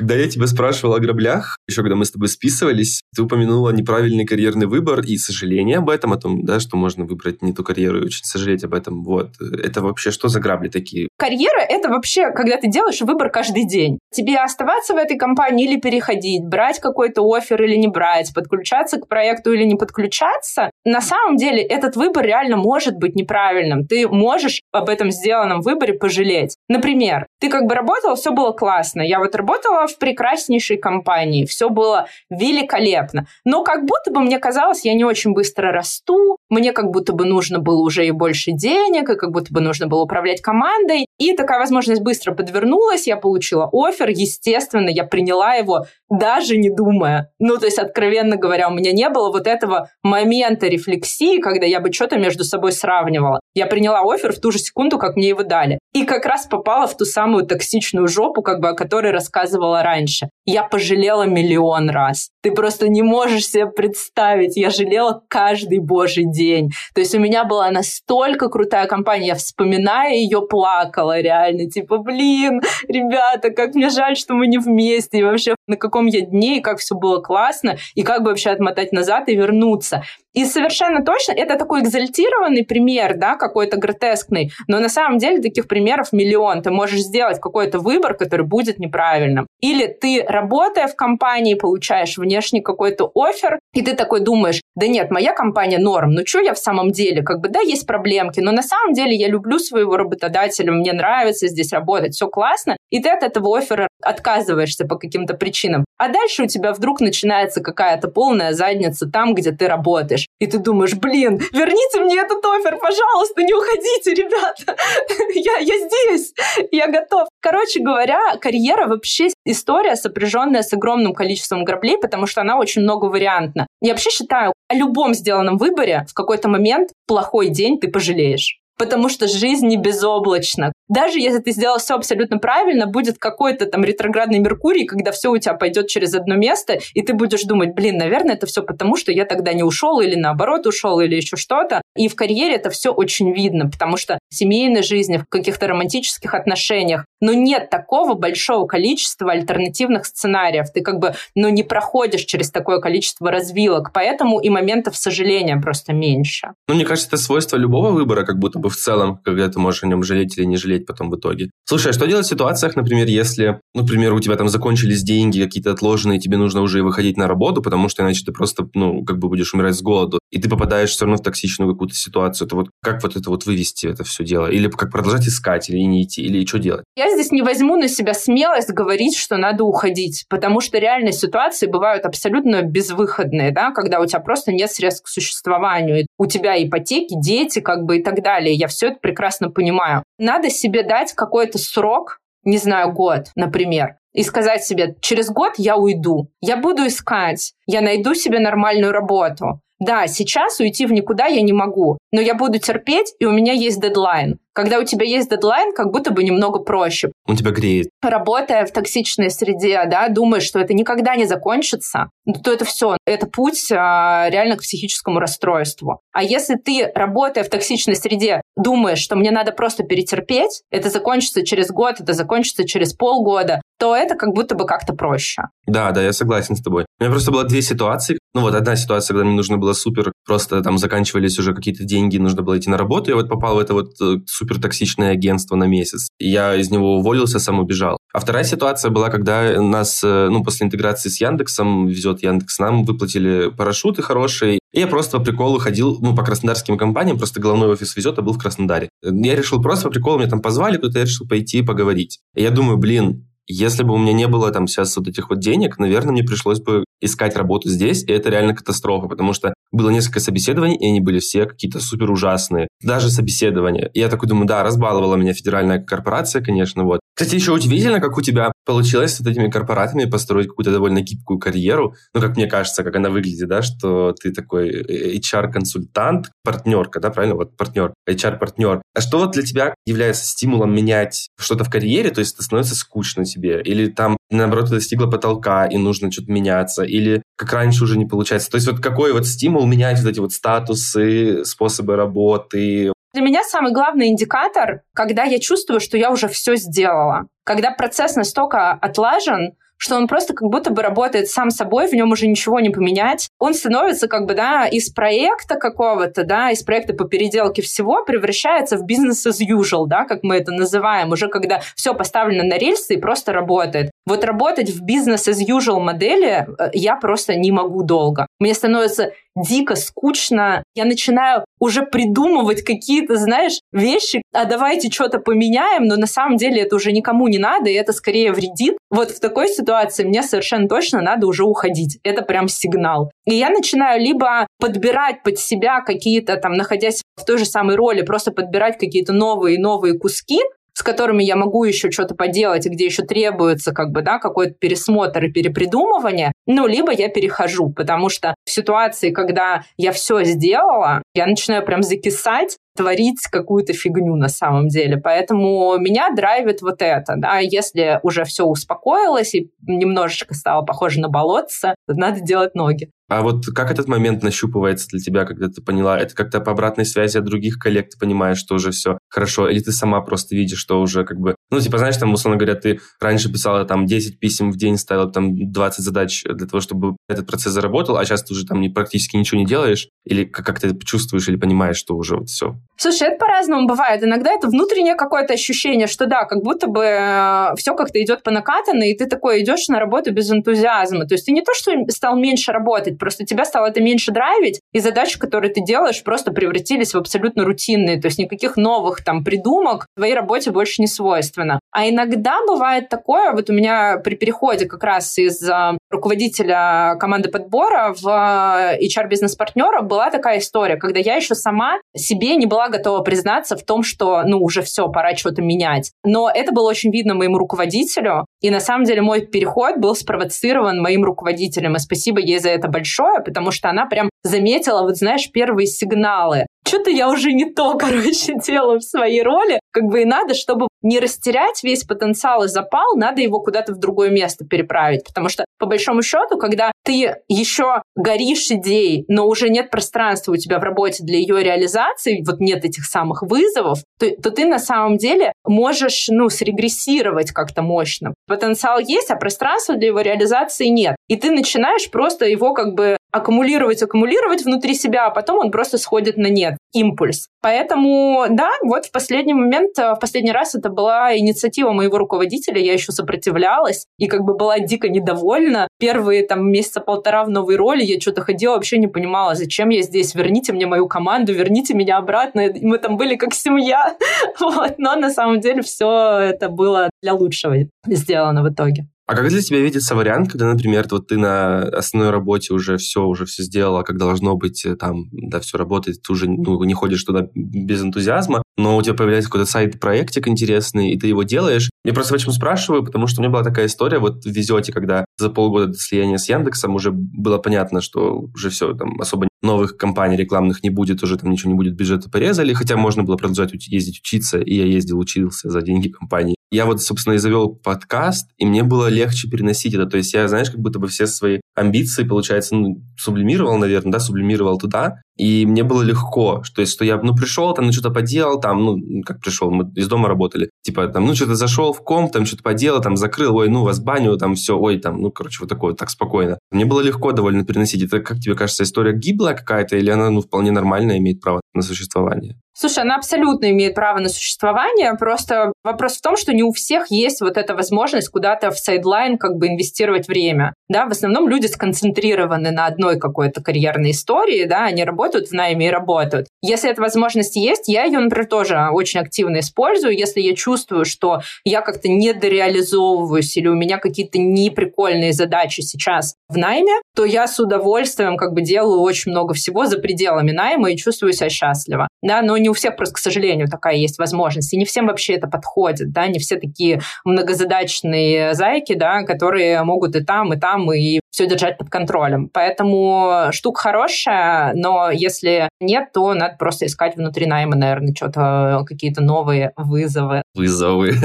[0.00, 4.24] Когда я тебя спрашивал о граблях, еще когда мы с тобой списывались, ты упомянула неправильный
[4.24, 8.00] карьерный выбор и сожаление об этом, о том, да, что можно выбрать не ту карьеру
[8.00, 9.04] и очень сожалеть об этом.
[9.04, 9.32] Вот.
[9.38, 11.08] Это вообще что за грабли такие?
[11.18, 13.98] Карьера— это вообще, когда ты делаешь выбор каждый день.
[14.10, 19.06] Тебе оставаться в этой компании или переходить, брать какой-то офер или не брать, подключаться к
[19.06, 20.70] проекту или не подключаться.
[20.86, 23.86] На самом деле этот выбор реально может быть неправильным.
[23.86, 26.56] Ты можешь об этом сделанном выборе пожалеть.
[26.70, 29.02] Например, ты как бы работала, все было классно.
[29.02, 33.26] Я вот работала в прекраснейшей компании, все было великолепно.
[33.44, 37.24] Но как будто бы мне казалось, я не очень быстро расту, мне как будто бы
[37.24, 41.06] нужно было уже и больше денег, и как будто бы нужно было управлять командой.
[41.18, 47.30] И такая возможность быстро подвернулась, я получила офер, естественно, я приняла его, даже не думая.
[47.38, 51.80] Ну, то есть, откровенно говоря, у меня не было вот этого момента рефлексии, когда я
[51.80, 53.40] бы что-то между собой сравнивала.
[53.54, 55.78] Я приняла офер в ту же секунду, как мне его дали.
[55.92, 60.28] И как раз попала в ту самую токсичную жопу, как бы, о которой рассказывала раньше.
[60.52, 62.30] Я пожалела миллион раз.
[62.42, 64.56] Ты просто не можешь себе представить.
[64.56, 66.70] Я жалела каждый божий день.
[66.92, 69.28] То есть у меня была настолько крутая компания.
[69.28, 71.70] Я, вспоминая ее, плакала реально.
[71.70, 75.18] Типа, блин, ребята, как мне жаль, что мы не вместе.
[75.18, 78.50] И вообще, на каком я дне, и как все было классно, и как бы вообще
[78.50, 80.02] отмотать назад и вернуться.
[80.32, 85.66] И совершенно точно это такой экзальтированный пример, да, какой-то гротескный, но на самом деле таких
[85.66, 86.62] примеров миллион.
[86.62, 89.48] Ты можешь сделать какой-то выбор, который будет неправильным.
[89.60, 95.10] Или ты, работая в компании, получаешь внешний какой-то офер, и ты такой думаешь, да нет,
[95.10, 98.52] моя компания норм, ну что я в самом деле, как бы, да, есть проблемки, но
[98.52, 103.08] на самом деле я люблю своего работодателя, мне нравится здесь работать, все классно, и ты
[103.08, 105.84] от этого оффера отказываешься по каким-то причинам.
[105.98, 110.26] А дальше у тебя вдруг начинается какая-то полная задница там, где ты работаешь.
[110.38, 114.76] И ты думаешь, блин, верните мне этот офер, пожалуйста, не уходите, ребята.
[115.34, 116.32] я, я здесь,
[116.70, 117.28] я готов.
[117.40, 123.66] Короче говоря, карьера вообще история, сопряженная с огромным количеством граблей, потому что она очень многовариантна.
[123.80, 129.10] Я вообще считаю, о любом сделанном выборе в какой-то момент плохой день ты пожалеешь потому
[129.10, 130.72] что жизнь не безоблачна.
[130.90, 135.38] Даже если ты сделал все абсолютно правильно, будет какой-то там ретроградный Меркурий, когда все у
[135.38, 139.12] тебя пойдет через одно место, и ты будешь думать, блин, наверное, это все потому, что
[139.12, 141.80] я тогда не ушел или наоборот ушел или еще что-то.
[141.96, 146.34] И в карьере это все очень видно, потому что в семейной жизни, в каких-то романтических
[146.34, 150.70] отношениях, но нет такого большого количества альтернативных сценариев.
[150.72, 155.92] Ты как бы, ну, не проходишь через такое количество развилок, поэтому и моментов сожаления просто
[155.92, 156.48] меньше.
[156.66, 159.84] Ну, мне кажется, это свойство любого выбора, как будто бы в целом, когда ты можешь
[159.84, 161.50] о нем жалеть или не жалеть потом в итоге.
[161.64, 165.42] Слушай, а что делать в ситуациях, например, если, ну, например, у тебя там закончились деньги
[165.42, 169.18] какие-то отложенные, тебе нужно уже выходить на работу, потому что иначе ты просто, ну, как
[169.18, 172.46] бы будешь умирать с голоду, и ты попадаешь все равно в токсичную какую-то ситуацию.
[172.46, 174.46] Это вот как вот это вот вывести это все дело?
[174.46, 176.84] Или как продолжать искать, или не идти, или что делать?
[176.96, 181.66] Я здесь не возьму на себя смелость говорить, что надо уходить, потому что реальные ситуации
[181.66, 187.14] бывают абсолютно безвыходные, да, когда у тебя просто нет средств к существованию, у тебя ипотеки,
[187.20, 190.02] дети, как бы и так далее я все это прекрасно понимаю.
[190.22, 195.78] Надо себе дать какой-то срок, не знаю, год, например, и сказать себе, через год я
[195.78, 199.62] уйду, я буду искать, я найду себе нормальную работу.
[199.80, 203.54] Да, сейчас уйти в никуда я не могу, но я буду терпеть, и у меня
[203.54, 204.38] есть дедлайн.
[204.52, 207.12] Когда у тебя есть дедлайн, как будто бы немного проще.
[207.26, 207.88] Он тебя греет.
[208.02, 212.10] Работая в токсичной среде, да, думаешь, что это никогда не закончится,
[212.44, 216.00] то это все, это путь а, реально к психическому расстройству.
[216.12, 221.44] А если ты, работая в токсичной среде, думаешь, что мне надо просто перетерпеть, это закончится
[221.44, 225.44] через год, это закончится через полгода, то это как будто бы как-то проще.
[225.66, 226.84] Да, да, я согласен с тобой.
[226.98, 228.18] У меня просто было две ситуации.
[228.34, 232.18] Ну вот одна ситуация, когда мне нужно было супер, просто там заканчивались уже какие-то деньги,
[232.18, 233.10] нужно было идти на работу.
[233.10, 236.08] Я вот попал в это вот э, супер токсичное агентство на месяц.
[236.18, 237.96] Я из него уволился, сам убежал.
[238.12, 242.84] А вторая ситуация была, когда нас, э, ну, после интеграции с Яндексом, везет Яндекс, нам
[242.84, 244.58] выплатили парашюты хорошие.
[244.72, 248.22] И я просто по приколу ходил, ну, по краснодарским компаниям, просто головной офис везет, а
[248.22, 248.90] был в Краснодаре.
[249.02, 252.18] Я решил просто по приколу, меня там позвали, куда-то я решил пойти поговорить.
[252.36, 255.40] И я думаю, блин, если бы у меня не было там сейчас вот этих вот
[255.40, 259.90] денег, наверное, мне пришлось бы искать работу здесь, и это реально катастрофа, потому что было
[259.90, 262.68] несколько собеседований, и они были все какие-то супер ужасные.
[262.82, 263.90] Даже собеседования.
[263.94, 267.00] И я такой думаю, да, разбаловала меня федеральная корпорация, конечно, вот.
[267.14, 271.96] Кстати, еще удивительно, как у тебя получилось с этими корпоратами построить какую-то довольно гибкую карьеру.
[272.14, 277.10] Ну, как мне кажется, как она выглядит, да, что ты такой э, HR-консультант, партнерка, да,
[277.10, 277.34] правильно?
[277.34, 278.80] Вот партнер, HR-партнер.
[278.94, 282.10] А что вот для тебя является стимулом менять что-то в карьере?
[282.10, 283.60] То есть это становится скучно тебе?
[283.60, 286.84] Или там, наоборот, ты достигла потолка, и нужно что-то меняться?
[286.84, 288.50] Или как раньше уже не получается?
[288.50, 293.42] То есть вот какой вот стимул менять вот эти вот статусы, способы работы, для меня
[293.42, 297.26] самый главный индикатор, когда я чувствую, что я уже все сделала.
[297.44, 302.12] Когда процесс настолько отлажен, что он просто как будто бы работает сам собой, в нем
[302.12, 303.30] уже ничего не поменять.
[303.38, 308.76] Он становится как бы, да, из проекта какого-то, да, из проекта по переделке всего превращается
[308.76, 312.94] в бизнес as usual, да, как мы это называем, уже когда все поставлено на рельсы
[312.94, 313.90] и просто работает.
[314.06, 318.26] Вот работать в бизнес as usual модели э, я просто не могу долго.
[318.38, 320.62] Мне становится дико скучно.
[320.74, 326.62] Я начинаю уже придумывать какие-то, знаешь, вещи, а давайте что-то поменяем, но на самом деле
[326.62, 328.76] это уже никому не надо, и это скорее вредит.
[328.90, 331.98] Вот в такой ситуации мне совершенно точно надо уже уходить.
[332.02, 333.10] Это прям сигнал.
[333.26, 338.02] И я начинаю либо подбирать под себя какие-то, там, находясь в той же самой роли,
[338.02, 340.40] просто подбирать какие-то новые и новые куски,
[340.74, 344.54] с которыми я могу еще что-то поделать, и где еще требуется как бы, да, какой-то
[344.54, 351.02] пересмотр и перепридумывание, ну, либо я перехожу, потому что в ситуации, когда я все сделала,
[351.14, 354.96] я начинаю прям закисать, творить какую-то фигню на самом деле.
[354.96, 361.08] Поэтому меня драйвит вот это, да, если уже все успокоилось и немножечко стало похоже на
[361.08, 362.90] болотце, надо делать ноги.
[363.10, 366.84] А вот как этот момент нащупывается для тебя, когда ты поняла, это как-то по обратной
[366.84, 370.60] связи от других коллег ты понимаешь, что уже все хорошо, или ты сама просто видишь,
[370.60, 374.20] что уже как бы, ну, типа, знаешь, там, условно говоря, ты раньше писала там 10
[374.20, 378.22] писем в день, ставила там 20 задач для того, чтобы этот процесс заработал, а сейчас
[378.22, 381.78] ты уже там не, практически ничего не делаешь, или как, как ты чувствуешь или понимаешь,
[381.78, 382.54] что уже вот все?
[382.76, 384.04] Слушай, это по-разному бывает.
[384.04, 388.30] Иногда это внутреннее какое-то ощущение, что да, как будто бы э, все как-то идет по
[388.30, 391.06] накатанной, и ты такой идешь на работу без энтузиазма.
[391.06, 394.60] То есть ты не то, что стал меньше работать, просто тебя стало это меньше драйвить,
[394.72, 398.00] и задачи, которые ты делаешь, просто превратились в абсолютно рутинные.
[398.00, 401.58] То есть никаких новых там придумок твоей работе больше не свойственно.
[401.72, 407.30] А иногда бывает такое, вот у меня при переходе как раз из э, руководителя команды
[407.30, 413.02] подбора в э, HR-бизнес-партнера была такая история, когда я еще сама себе не была готова
[413.02, 415.92] признаться в том, что, ну, уже все, пора что-то менять.
[416.04, 420.80] Но это было очень видно моему руководителю, и на самом деле мой переход был спровоцирован
[420.80, 425.30] моим руководителем, и спасибо ей за это большое, потому что она прям заметила, вот знаешь,
[425.32, 429.60] первые сигналы что-то я уже не то, короче, делаю в своей роли.
[429.72, 433.78] Как бы и надо, чтобы не растерять весь потенциал и запал, надо его куда-то в
[433.78, 435.04] другое место переправить.
[435.04, 440.36] Потому что, по большому счету, когда ты еще горишь идеей, но уже нет пространства у
[440.36, 444.58] тебя в работе для ее реализации, вот нет этих самых вызовов, то, то ты на
[444.58, 448.14] самом деле можешь, ну, срегрессировать как-то мощно.
[448.26, 450.96] Потенциал есть, а пространства для его реализации нет.
[451.08, 455.78] И ты начинаешь просто его как бы аккумулировать, аккумулировать внутри себя, а потом он просто
[455.78, 457.28] сходит на нет, импульс.
[457.42, 462.60] Поэтому, да, вот в последний момент, э, в последний раз это была инициатива моего руководителя,
[462.60, 465.68] я еще сопротивлялась и как бы была дико недовольна.
[465.78, 469.82] Первые там месяца полтора в новой роли я что-то ходила, вообще не понимала, зачем я
[469.82, 473.96] здесь, верните мне мою команду, верните меня обратно, и мы там были как семья.
[474.40, 474.74] Вот.
[474.78, 477.54] Но на самом деле все это было для лучшего
[477.86, 478.86] сделано в итоге.
[479.10, 483.04] А как для тебя видится вариант, когда, например, вот ты на основной работе уже все,
[483.04, 486.74] уже все сделала, как должно быть, э, там, да, все работает, ты уже ну, не
[486.74, 491.70] ходишь туда без энтузиазма, но у тебя появляется какой-то сайт-проектик интересный, и ты его делаешь.
[491.84, 495.04] Я просто почему спрашиваю, потому что у меня была такая история, вот в Везете, когда
[495.18, 499.76] за полгода до слияния с Яндексом уже было понятно, что уже все, там особо новых
[499.76, 503.52] компаний рекламных не будет, уже там ничего не будет, бюджета порезали, хотя можно было продолжать
[503.68, 506.36] ездить учиться, и я ездил, учился за деньги компании.
[506.52, 509.86] Я вот, собственно, и завел подкаст, и мне было легче переносить это.
[509.86, 514.00] То есть я, знаешь, как будто бы все свои амбиции, получается, ну, сублимировал, наверное, да,
[514.00, 517.90] сублимировал туда, и мне было легко, то есть, что я, ну, пришел, там, ну, что-то
[517.90, 521.82] поделал, там, ну, как пришел, мы из дома работали, типа, там, ну, что-то зашел в
[521.82, 525.10] ком, там, что-то поделал, там, закрыл, ой, ну, вас баню, там, все, ой, там, ну,
[525.10, 526.38] короче, вот такое, так спокойно.
[526.50, 527.82] Мне было легко довольно переносить.
[527.82, 531.62] Это, как тебе кажется, история гиблая какая-то, или она, ну, вполне нормально имеет право на
[531.62, 532.36] существование?
[532.60, 536.90] Слушай, она абсолютно имеет право на существование, просто вопрос в том, что не у всех
[536.90, 540.52] есть вот эта возможность куда-то в сайдлайн как бы инвестировать время.
[540.68, 545.68] Да, в основном люди сконцентрированы на одной какой-то карьерной истории, да, они работают в найме
[545.68, 546.26] и работают.
[546.42, 551.22] Если эта возможность есть, я ее, например, тоже очень активно использую, если я чувствую, что
[551.44, 557.40] я как-то недореализовываюсь или у меня какие-то неприкольные задачи сейчас в найме, то я с
[557.40, 561.88] удовольствием как бы делаю очень много всего за пределами найма и чувствую себя счастливо.
[562.02, 564.52] Да, но не у всех просто, к сожалению, такая есть возможность.
[564.52, 569.96] И не всем вообще это подходит, да, не все такие многозадачные зайки, да, которые могут
[569.96, 572.28] и там, и там, и все держать под контролем.
[572.32, 579.02] Поэтому штука хорошая, но если нет, то надо просто искать внутри найма, наверное, что-то, какие-то
[579.02, 580.22] новые вызовы.
[580.34, 580.94] Вызовы.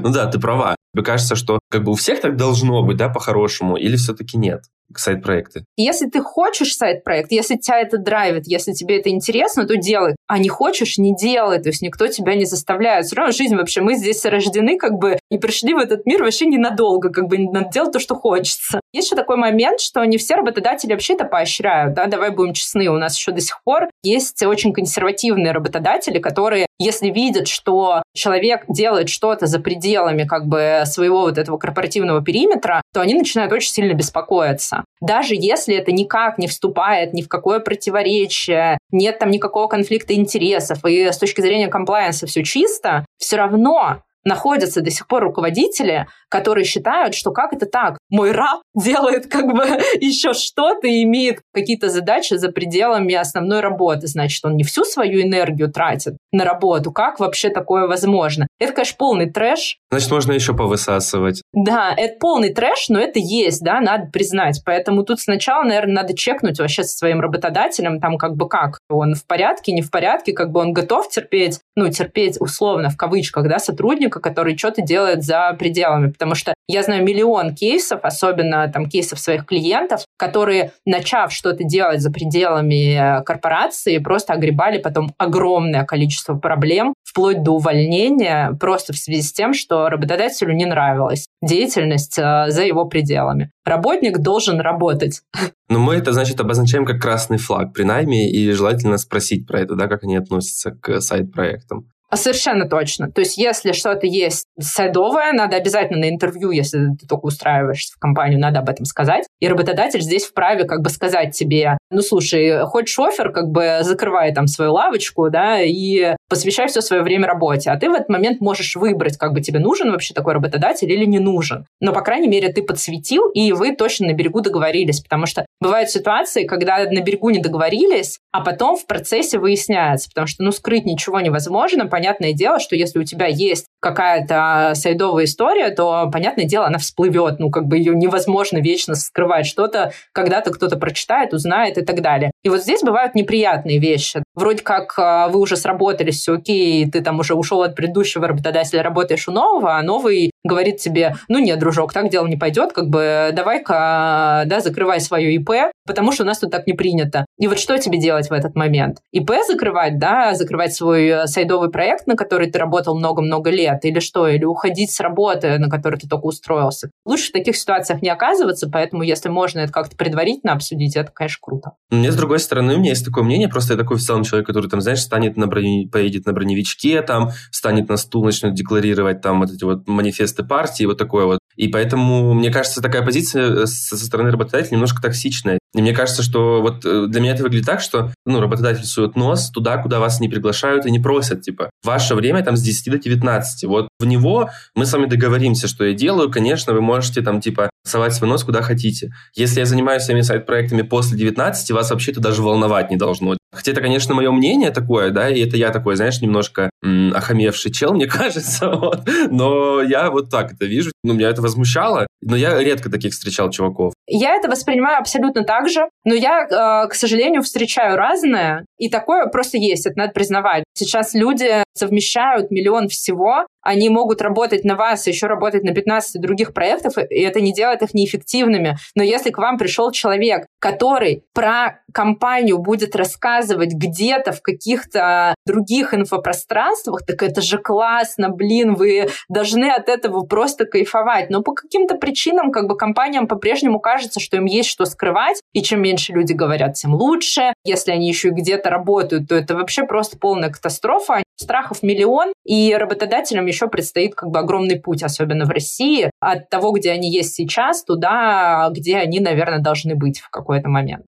[0.00, 0.76] Ну да, ты права.
[0.94, 4.62] Мне кажется, что как бы у всех так должно быть, да, по-хорошему, или все-таки нет?
[4.96, 5.64] Сайт-проекты.
[5.76, 10.16] Если ты хочешь сайт-проект, если тебя это драйвит, если тебе это интересно, то делай.
[10.26, 11.60] А не хочешь, не делай.
[11.60, 13.06] То есть никто тебя не заставляет.
[13.06, 16.46] Все равно жизнь вообще, мы здесь рождены как бы и пришли в этот мир вообще
[16.46, 18.80] ненадолго, как бы надо делать то, что хочется.
[18.92, 21.94] Есть еще такой момент, что не все работодатели вообще это поощряют.
[21.94, 22.06] Да?
[22.06, 27.08] Давай будем честны, у нас еще до сих пор есть очень консервативные работодатели, которые, если
[27.10, 33.00] видят, что человек делает что-то за пределами как бы своего вот этого корпоративного периметра, то
[33.00, 34.84] они начинают очень сильно беспокоиться.
[35.00, 40.84] Даже если это никак не вступает ни в какое противоречие, нет там никакого конфликта интересов,
[40.84, 46.64] и с точки зрения комплайенса все чисто, все равно находятся до сих пор руководители, которые
[46.64, 47.98] считают, что как это так?
[48.10, 49.64] Мой раб делает как бы
[50.00, 54.06] еще что-то и имеет какие-то задачи за пределами основной работы.
[54.06, 56.92] Значит, он не всю свою энергию тратит на работу.
[56.92, 58.46] Как вообще такое возможно?
[58.60, 59.78] Это, конечно, полный трэш.
[59.90, 61.42] Значит, можно еще повысасывать.
[61.52, 64.60] Да, это полный трэш, но это есть, да, надо признать.
[64.64, 68.78] Поэтому тут сначала, наверное, надо чекнуть вообще со своим работодателем, там как бы как.
[68.90, 72.96] Он в порядке, не в порядке, как бы он готов терпеть, ну, терпеть условно в
[72.96, 76.10] кавычках, да, сотрудника, сотрудника, который что-то делает за пределами.
[76.10, 82.00] Потому что я знаю миллион кейсов, особенно там кейсов своих клиентов, которые, начав что-то делать
[82.00, 89.22] за пределами корпорации, просто огребали потом огромное количество проблем, вплоть до увольнения, просто в связи
[89.22, 93.50] с тем, что работодателю не нравилась деятельность э, за его пределами.
[93.64, 95.22] Работник должен работать.
[95.68, 99.74] Но мы это, значит, обозначаем как красный флаг при найме, и желательно спросить про это,
[99.74, 101.86] да, как они относятся к сайт-проектам.
[102.14, 103.10] Совершенно точно.
[103.10, 107.98] То есть, если что-то есть сайдовое, надо обязательно на интервью, если ты только устраиваешься в
[107.98, 109.24] компанию, надо об этом сказать.
[109.40, 114.34] И работодатель здесь вправе как бы сказать тебе, ну, слушай, хоть шофер, как бы закрывай
[114.34, 117.70] там свою лавочку, да, и посвящай все свое время работе.
[117.70, 121.06] А ты в этот момент можешь выбрать, как бы тебе нужен вообще такой работодатель или
[121.06, 121.64] не нужен.
[121.80, 125.00] Но, по крайней мере, ты подсветил, и вы точно на берегу договорились.
[125.00, 130.10] Потому что бывают ситуации, когда на берегу не договорились, а потом в процессе выясняется.
[130.10, 135.24] Потому что, ну, скрыть ничего невозможно, понятное дело, что если у тебя есть какая-то сайдовая
[135.24, 137.38] история, то, понятное дело, она всплывет.
[137.38, 139.46] Ну, как бы ее невозможно вечно скрывать.
[139.46, 142.30] Что-то когда-то кто-то прочитает, узнает и так далее.
[142.42, 144.22] И вот здесь бывают неприятные вещи.
[144.34, 148.82] Вроде как а, вы уже сработались, все окей, ты там уже ушел от предыдущего работодателя,
[148.82, 152.88] работаешь у нового, а новый говорит тебе, ну нет, дружок, так дело не пойдет, как
[152.88, 157.26] бы давай-ка, да, закрывай свое ИП, потому что у нас тут так не принято.
[157.38, 158.98] И вот что тебе делать в этот момент?
[159.12, 164.00] ИП закрывать, да, закрывать свой э, сайдовый проект, на который ты работал много-много лет, или
[164.00, 164.28] что?
[164.28, 166.90] Или уходить с работы, на которой ты только устроился.
[167.04, 171.38] Лучше в таких ситуациях не оказываться, поэтому если можно это как-то предварительно обсудить, это, конечно,
[171.40, 171.72] круто.
[171.90, 174.46] Мне, с другой стороны, у меня есть такое мнение, просто я такой в целом человек,
[174.46, 179.20] который, там, знаешь, станет на броне, поедет на броневичке, там, встанет на стул, начнет декларировать
[179.20, 181.38] там вот эти вот манифесты партии, вот такое вот.
[181.56, 185.58] И поэтому, мне кажется, такая позиция со стороны работодателя немножко токсичная.
[185.74, 189.16] И мне кажется, что вот э, для меня это выглядит так, что ну, работодатель сует
[189.16, 191.42] нос туда, куда вас не приглашают и не просят.
[191.42, 193.64] Типа, ваше время там с 10 до 19.
[193.64, 196.30] Вот в него мы с вами договоримся, что я делаю.
[196.30, 199.12] Конечно, вы можете там типа совать свой нос куда хотите.
[199.34, 203.36] Если я занимаюсь своими сайт-проектами после 19, вас вообще-то даже волновать не должно.
[203.58, 207.72] Хотя это, конечно, мое мнение такое, да, и это я такой, знаешь, немножко м, охамевший
[207.72, 209.00] чел, мне кажется, вот.
[209.30, 213.50] но я вот так это вижу, ну, меня это возмущало, но я редко таких встречал
[213.50, 213.94] чуваков.
[214.06, 219.26] Я это воспринимаю абсолютно так же, но я, э, к сожалению, встречаю разное, и такое
[219.26, 220.62] просто есть, это надо признавать.
[220.74, 226.54] Сейчас люди совмещают миллион всего, они могут работать на вас, еще работать на 15 других
[226.54, 228.76] проектов, и это не делает их неэффективными.
[228.94, 235.94] Но если к вам пришел человек, который про компанию будет рассказывать где-то в каких-то других
[235.94, 241.30] инфопространствах, так это же классно, блин, вы должны от этого просто кайфовать.
[241.30, 245.62] Но по каким-то причинам как бы компаниям по-прежнему кажется, что им есть что скрывать, и
[245.62, 247.52] чем меньше люди говорят, тем лучше.
[247.64, 251.22] Если они еще где-то работают, то это вообще просто полная катастрофа.
[251.40, 256.72] Страхов миллион, и работодателям еще предстоит как бы огромный путь, особенно в России, от того,
[256.72, 261.04] где они есть сейчас, туда, где они, наверное, должны быть в какой-то момент.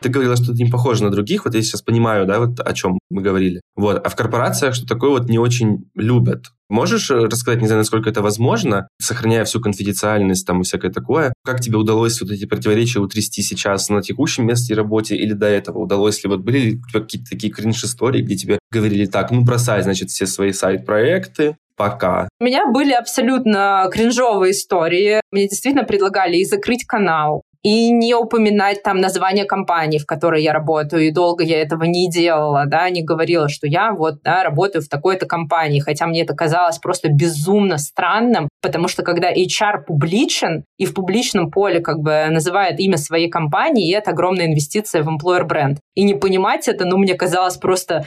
[0.00, 2.72] Ты говорила, что это не похоже на других, вот я сейчас понимаю, да, вот о
[2.72, 3.60] чем мы говорили.
[3.76, 6.46] Вот, а в корпорациях что такое вот не очень любят.
[6.68, 11.60] Можешь рассказать, не знаю, насколько это возможно, сохраняя всю конфиденциальность там и всякое такое, как
[11.60, 15.78] тебе удалось вот эти противоречия утрясти сейчас на текущем месте работе или до этого?
[15.78, 20.10] Удалось ли, вот были ли какие-то такие кринж-истории, где тебе говорили так, ну бросай, значит,
[20.10, 22.28] все свои сайт-проекты, пока.
[22.40, 25.22] У меня были абсолютно кринжовые истории.
[25.30, 30.54] Мне действительно предлагали и закрыть канал, и не упоминать там название компании, в которой я
[30.54, 34.80] работаю, и долго я этого не делала, да, не говорила, что я вот, да, работаю
[34.82, 40.64] в такой-то компании, хотя мне это казалось просто безумно странным, потому что когда HR публичен
[40.78, 45.44] и в публичном поле как бы называет имя своей компании, это огромная инвестиция в employer
[45.44, 45.78] бренд.
[45.94, 48.06] И не понимать это, ну, мне казалось просто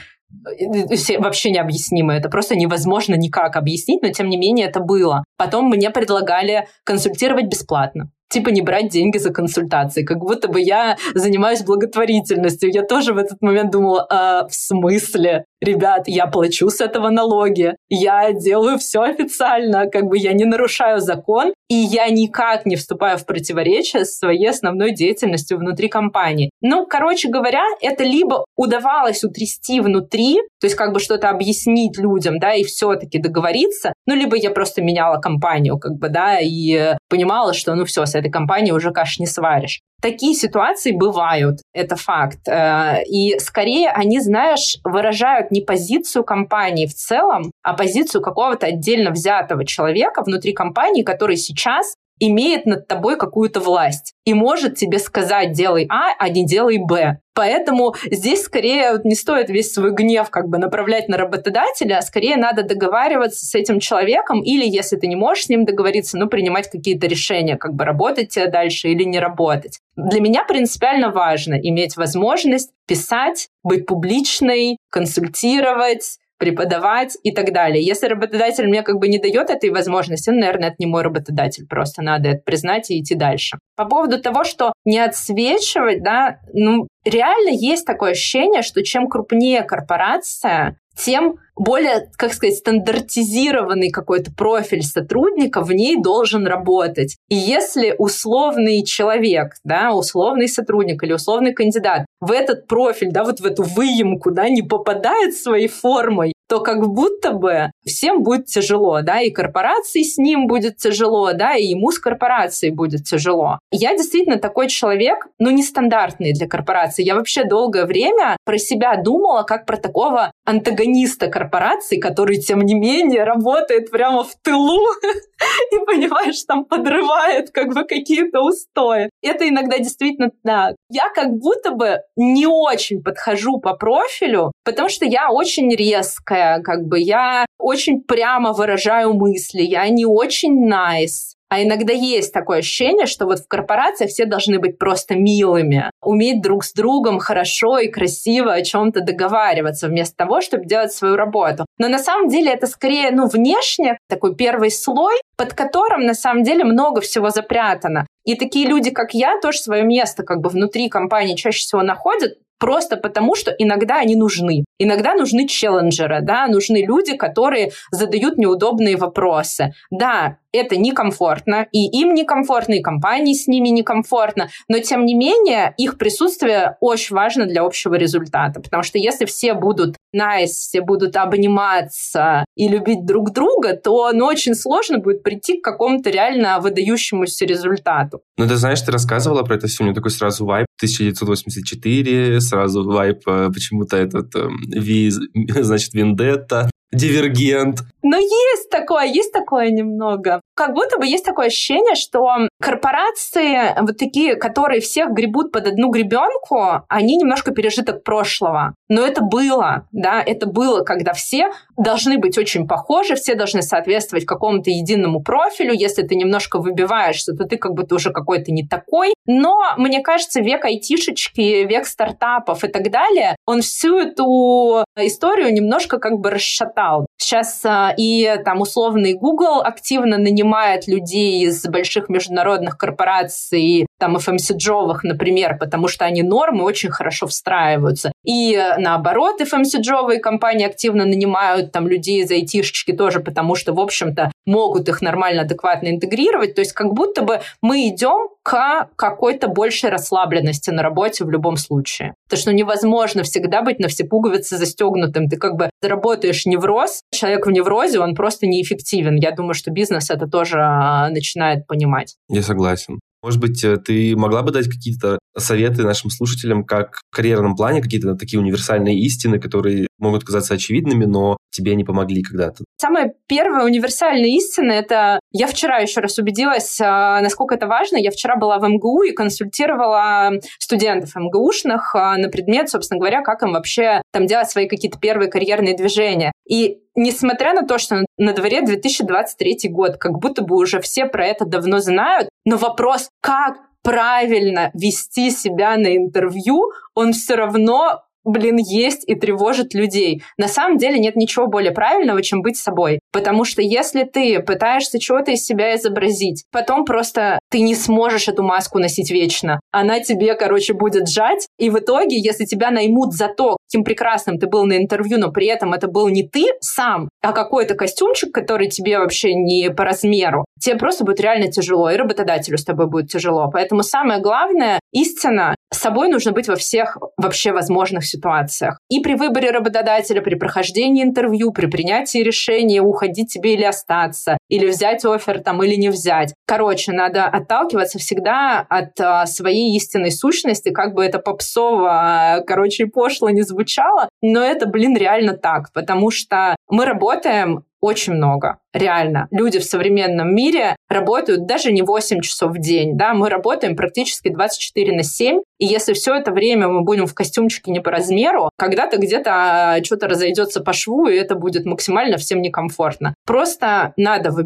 [0.58, 2.14] э, вообще необъяснимо.
[2.14, 5.22] Это просто невозможно никак объяснить, но тем не менее это было.
[5.36, 10.96] Потом мне предлагали консультировать бесплатно типа не брать деньги за консультации, как будто бы я
[11.14, 12.70] занимаюсь благотворительностью.
[12.72, 15.44] Я тоже в этот момент думала, а, в смысле?
[15.62, 21.00] Ребят, я плачу с этого налоги, я делаю все официально, как бы я не нарушаю
[21.00, 26.50] закон, и я никак не вступаю в противоречие с своей основной деятельностью внутри компании.
[26.62, 32.40] Ну, короче говоря, это либо удавалось утрясти внутри, то есть как бы что-то объяснить людям,
[32.40, 37.54] да, и все-таки договориться, ну, либо я просто меняла компанию, как бы, да, и понимала,
[37.54, 39.80] что, ну, все, с этой компанией уже каш не сваришь.
[40.02, 42.48] Такие ситуации бывают, это факт.
[42.48, 49.10] Э, и скорее они, знаешь, выражают не позицию компании в целом, а позицию какого-то отдельно
[49.10, 55.52] взятого человека внутри компании, который сейчас имеет над тобой какую-то власть и может тебе сказать
[55.52, 57.18] «делай А, а не делай Б».
[57.34, 62.36] Поэтому здесь скорее не стоит весь свой гнев как бы направлять на работодателя, а скорее
[62.36, 66.70] надо договариваться с этим человеком или, если ты не можешь с ним договориться, ну, принимать
[66.70, 69.80] какие-то решения, как бы работать тебе дальше или не работать.
[69.96, 77.84] Для меня принципиально важно иметь возможность писать, быть публичной, консультировать, преподавать и так далее.
[77.84, 81.68] Если работодатель мне как бы не дает этой возможности, ну, наверное, это не мой работодатель,
[81.68, 83.58] просто надо это признать и идти дальше.
[83.76, 89.62] По поводу того, что не отсвечивать, да, ну, реально есть такое ощущение, что чем крупнее
[89.62, 97.16] корпорация, тем более, как сказать, стандартизированный какой-то профиль сотрудника в ней должен работать.
[97.28, 103.40] И если условный человек, да, условный сотрудник или условный кандидат в этот профиль, да, вот
[103.40, 109.00] в эту выемку, да, не попадает своей формой, то как будто бы всем будет тяжело,
[109.00, 113.58] да, и корпорации с ним будет тяжело, да, и ему с корпорацией будет тяжело.
[113.70, 117.04] Я действительно такой человек, ну, нестандартный для корпорации.
[117.04, 122.74] Я вообще долгое время про себя думала как про такого антагониста корпорации, который, тем не
[122.74, 124.78] менее, работает прямо в тылу
[125.70, 129.10] и, понимаешь, там подрывает как бы какие-то устои.
[129.22, 130.76] Это иногда действительно так.
[130.88, 136.86] Я как будто бы не очень подхожу по профилю, потому что я очень резкая, как
[136.86, 141.36] бы я очень прямо выражаю мысли, я не очень nice.
[141.52, 146.40] А иногда есть такое ощущение, что вот в корпорациях все должны быть просто милыми, уметь
[146.40, 151.66] друг с другом хорошо и красиво о чем-то договариваться, вместо того, чтобы делать свою работу.
[151.76, 156.42] Но на самом деле это скорее, ну, внешне такой первый слой, под которым на самом
[156.42, 158.06] деле много всего запрятано.
[158.24, 162.38] И такие люди, как я, тоже свое место как бы внутри компании чаще всего находят,
[162.62, 164.64] просто потому, что иногда они нужны.
[164.82, 169.74] Иногда нужны челленджеры, да, нужны люди, которые задают неудобные вопросы.
[169.90, 175.74] Да, это некомфортно, и им некомфортно, и компании с ними некомфортно, но тем не менее
[175.78, 181.16] их присутствие очень важно для общего результата, потому что если все будут nice, все будут
[181.16, 187.46] обниматься и любить друг друга, то ну, очень сложно будет прийти к какому-то реально выдающемуся
[187.46, 188.20] результату.
[188.36, 192.84] Ну, ты знаешь, ты рассказывала про это все, у меня такой сразу вайп 1984, сразу
[192.84, 195.10] вайп э, почему-то этот э, Ви,
[195.60, 197.78] значит, Вендетта, Дивергент.
[198.02, 200.42] Но есть такое, есть такое немного.
[200.54, 202.28] Как будто бы есть такое ощущение, что
[202.60, 208.74] корпорации, вот такие, которые всех гребут под одну гребенку, они немножко пережиток прошлого.
[208.88, 214.26] Но это было, да, это было, когда все должны быть очень похожи, все должны соответствовать
[214.26, 215.72] какому-то единому профилю.
[215.72, 219.14] Если ты немножко выбиваешься, то ты как будто уже какой-то не такой.
[219.26, 225.98] Но, мне кажется, век айтишечки, век стартапов и так далее, он всю эту историю немножко
[225.98, 227.06] как бы расшатал.
[227.18, 235.04] Сейчас а, и там условный Google активно нанимает людей из больших международных корпораций, там FMCG-овых,
[235.04, 238.10] например, потому что они нормы очень хорошо встраиваются.
[238.26, 244.32] И наоборот, FMCG-овые компании активно нанимают там людей из айтишечки тоже, потому что, в общем-то,
[244.44, 246.56] могут их нормально, адекватно интегрировать.
[246.56, 251.56] То есть как будто бы мы идем к какой-то большей расслабленности на работе в любом
[251.56, 252.14] случае.
[252.32, 255.28] Потому что невозможно всегда быть на все пуговицы застегнутым.
[255.28, 259.16] Ты как бы работаешь невроз, человек в неврозе, он просто неэффективен.
[259.16, 262.16] Я думаю, что бизнес это тоже а, начинает понимать.
[262.30, 263.00] Я согласен.
[263.22, 267.82] Может быть, э, ты могла бы дать какие-то советы нашим слушателям, как в карьерном плане,
[267.82, 272.64] какие-то такие универсальные истины, которые могут казаться очевидными, но тебе не помогли когда-то?
[272.76, 275.20] Самая первая универсальная истина— это...
[275.30, 277.96] Я вчера еще раз убедилась, а, насколько это важно.
[277.96, 283.42] Я вчера была в МГУ и консультировала студентов МГУшных а, на предмет, собственно говоря, как
[283.42, 286.32] им вообще там делать свои какие-то первые карьерные движения.
[286.48, 291.26] И несмотря на то, что на дворе 2023 год, как будто бы уже все про
[291.26, 298.56] это давно знают, но вопрос, как правильно вести себя на интервью, он все равно блин,
[298.56, 300.22] есть и тревожит людей.
[300.36, 303.00] На самом деле нет ничего более правильного, чем быть собой.
[303.12, 308.42] Потому что если ты пытаешься чего-то из себя изобразить, потом просто ты не сможешь эту
[308.42, 309.60] маску носить вечно.
[309.70, 311.46] Она тебе, короче, будет сжать.
[311.58, 315.30] И в итоге, если тебя наймут за то, каким прекрасным ты был на интервью, но
[315.30, 319.84] при этом это был не ты сам, а какой-то костюмчик, который тебе вообще не по
[319.84, 323.50] размеру, тебе просто будет реально тяжело, и работодателю с тобой будет тяжело.
[323.52, 328.78] Поэтому самое главное, истина, с собой нужно быть во всех вообще возможных ситуациях.
[328.88, 334.66] И при выборе работодателя, при прохождении интервью, при принятии решения, уходить тебе или остаться, или
[334.66, 336.34] взять офер там, или не взять.
[336.46, 343.30] Короче, надо отталкиваться всегда от а, своей истинной сущности, как бы это попсово, короче, пошло
[343.30, 348.58] не звучало, но это, блин, реально так, потому что мы работаем очень много.
[348.72, 349.26] Реально.
[349.32, 352.96] Люди в современном мире работают даже не 8 часов в день.
[352.96, 353.12] Да?
[353.12, 355.40] Мы работаем практически 24 на 7.
[355.58, 359.84] И если все это время мы будем в костюмчике не по размеру, когда-то где-то а,
[359.84, 363.14] что-то разойдется по шву, и это будет максимально всем некомфортно.
[363.26, 364.41] Просто надо выбирать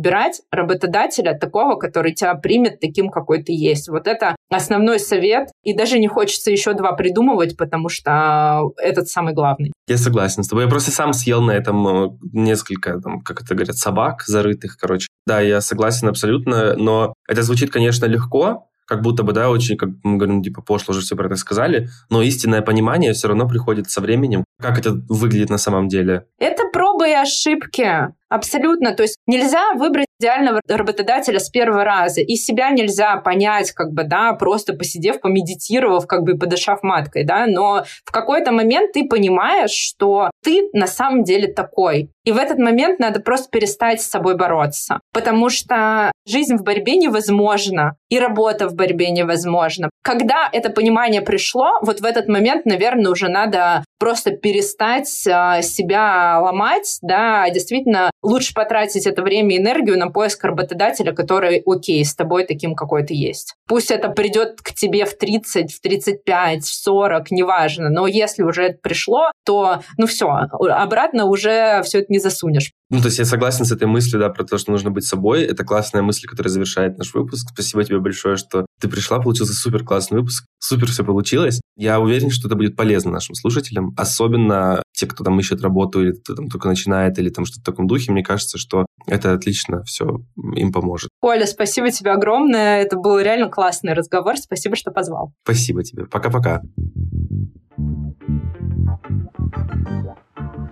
[0.51, 3.89] работодателя такого, который тебя примет таким, какой ты есть.
[3.89, 5.49] Вот это основной совет.
[5.65, 9.73] И даже не хочется еще два придумывать, потому что этот самый главный.
[9.89, 10.65] Я согласен с тобой.
[10.65, 15.07] Я просто сам съел на этом э, несколько, там, как это говорят, собак зарытых, короче.
[15.27, 19.91] Да, я согласен абсолютно, но это звучит, конечно, легко, как будто бы, да, очень, как
[20.05, 23.91] мы говорим, типа, пошло уже все про это сказали, но истинное понимание все равно приходит
[23.91, 24.45] со временем.
[24.61, 26.27] Как это выглядит на самом деле?
[26.39, 28.15] Это пробы и ошибки.
[28.29, 28.93] Абсолютно.
[28.93, 32.21] То есть нельзя выбрать идеального работодателя с первого раза.
[32.23, 37.47] И себя нельзя понять, как бы, да, просто посидев, помедитировав, как бы подышав маткой, да.
[37.47, 42.11] Но в какой-то момент ты понимаешь, что ты на самом деле такой.
[42.25, 45.01] И в этот момент надо просто перестать с собой бороться.
[45.13, 49.91] Потому что жизнь в борьбе невозможна, и работа в борьбе невозможна.
[50.03, 56.41] Когда это понимание пришло, вот в этот момент, наверное, уже надо просто перестать а, себя
[56.41, 62.15] ломать, да, действительно лучше потратить это время и энергию на поиск работодателя, который окей с
[62.15, 63.55] тобой таким, какой ты есть.
[63.67, 68.65] Пусть это придет к тебе в 30, в 35, в 40, неважно, но если уже
[68.65, 72.73] это пришло, то, ну все, обратно уже все это не засунешь.
[72.89, 75.43] Ну, то есть я согласен с этой мыслью, да, про то, что нужно быть собой.
[75.43, 77.49] Это классная мысль, которая завершает наш выпуск.
[77.53, 80.47] Спасибо тебе большое, что ты пришла, получился супер классный выпуск.
[80.59, 81.61] Супер все получилось.
[81.77, 86.13] Я уверен, что это будет полезно нашим слушателям, особенно те, кто там ищет работу или
[86.13, 88.13] кто там только начинает, или там что-то в таком духе.
[88.13, 90.21] Мне кажется, что это отлично все
[90.55, 91.11] им поможет.
[91.23, 92.83] Оля, спасибо тебе огромное.
[92.83, 94.37] Это был реально классный разговор.
[94.37, 95.33] Спасибо, что позвал.
[95.43, 96.07] Спасибо тебе.
[96.07, 96.63] Пока-пока.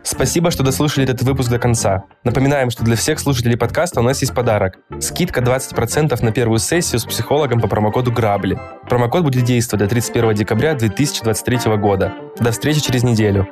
[0.05, 2.05] Спасибо, что дослушали этот выпуск до конца.
[2.25, 4.77] Напоминаем, что для всех слушателей подкаста у нас есть подарок.
[5.01, 8.59] Скидка 20% на первую сессию с психологом по промокоду «Грабли».
[8.89, 12.13] Промокод будет действовать до 31 декабря 2023 года.
[12.39, 13.49] До встречи через неделю.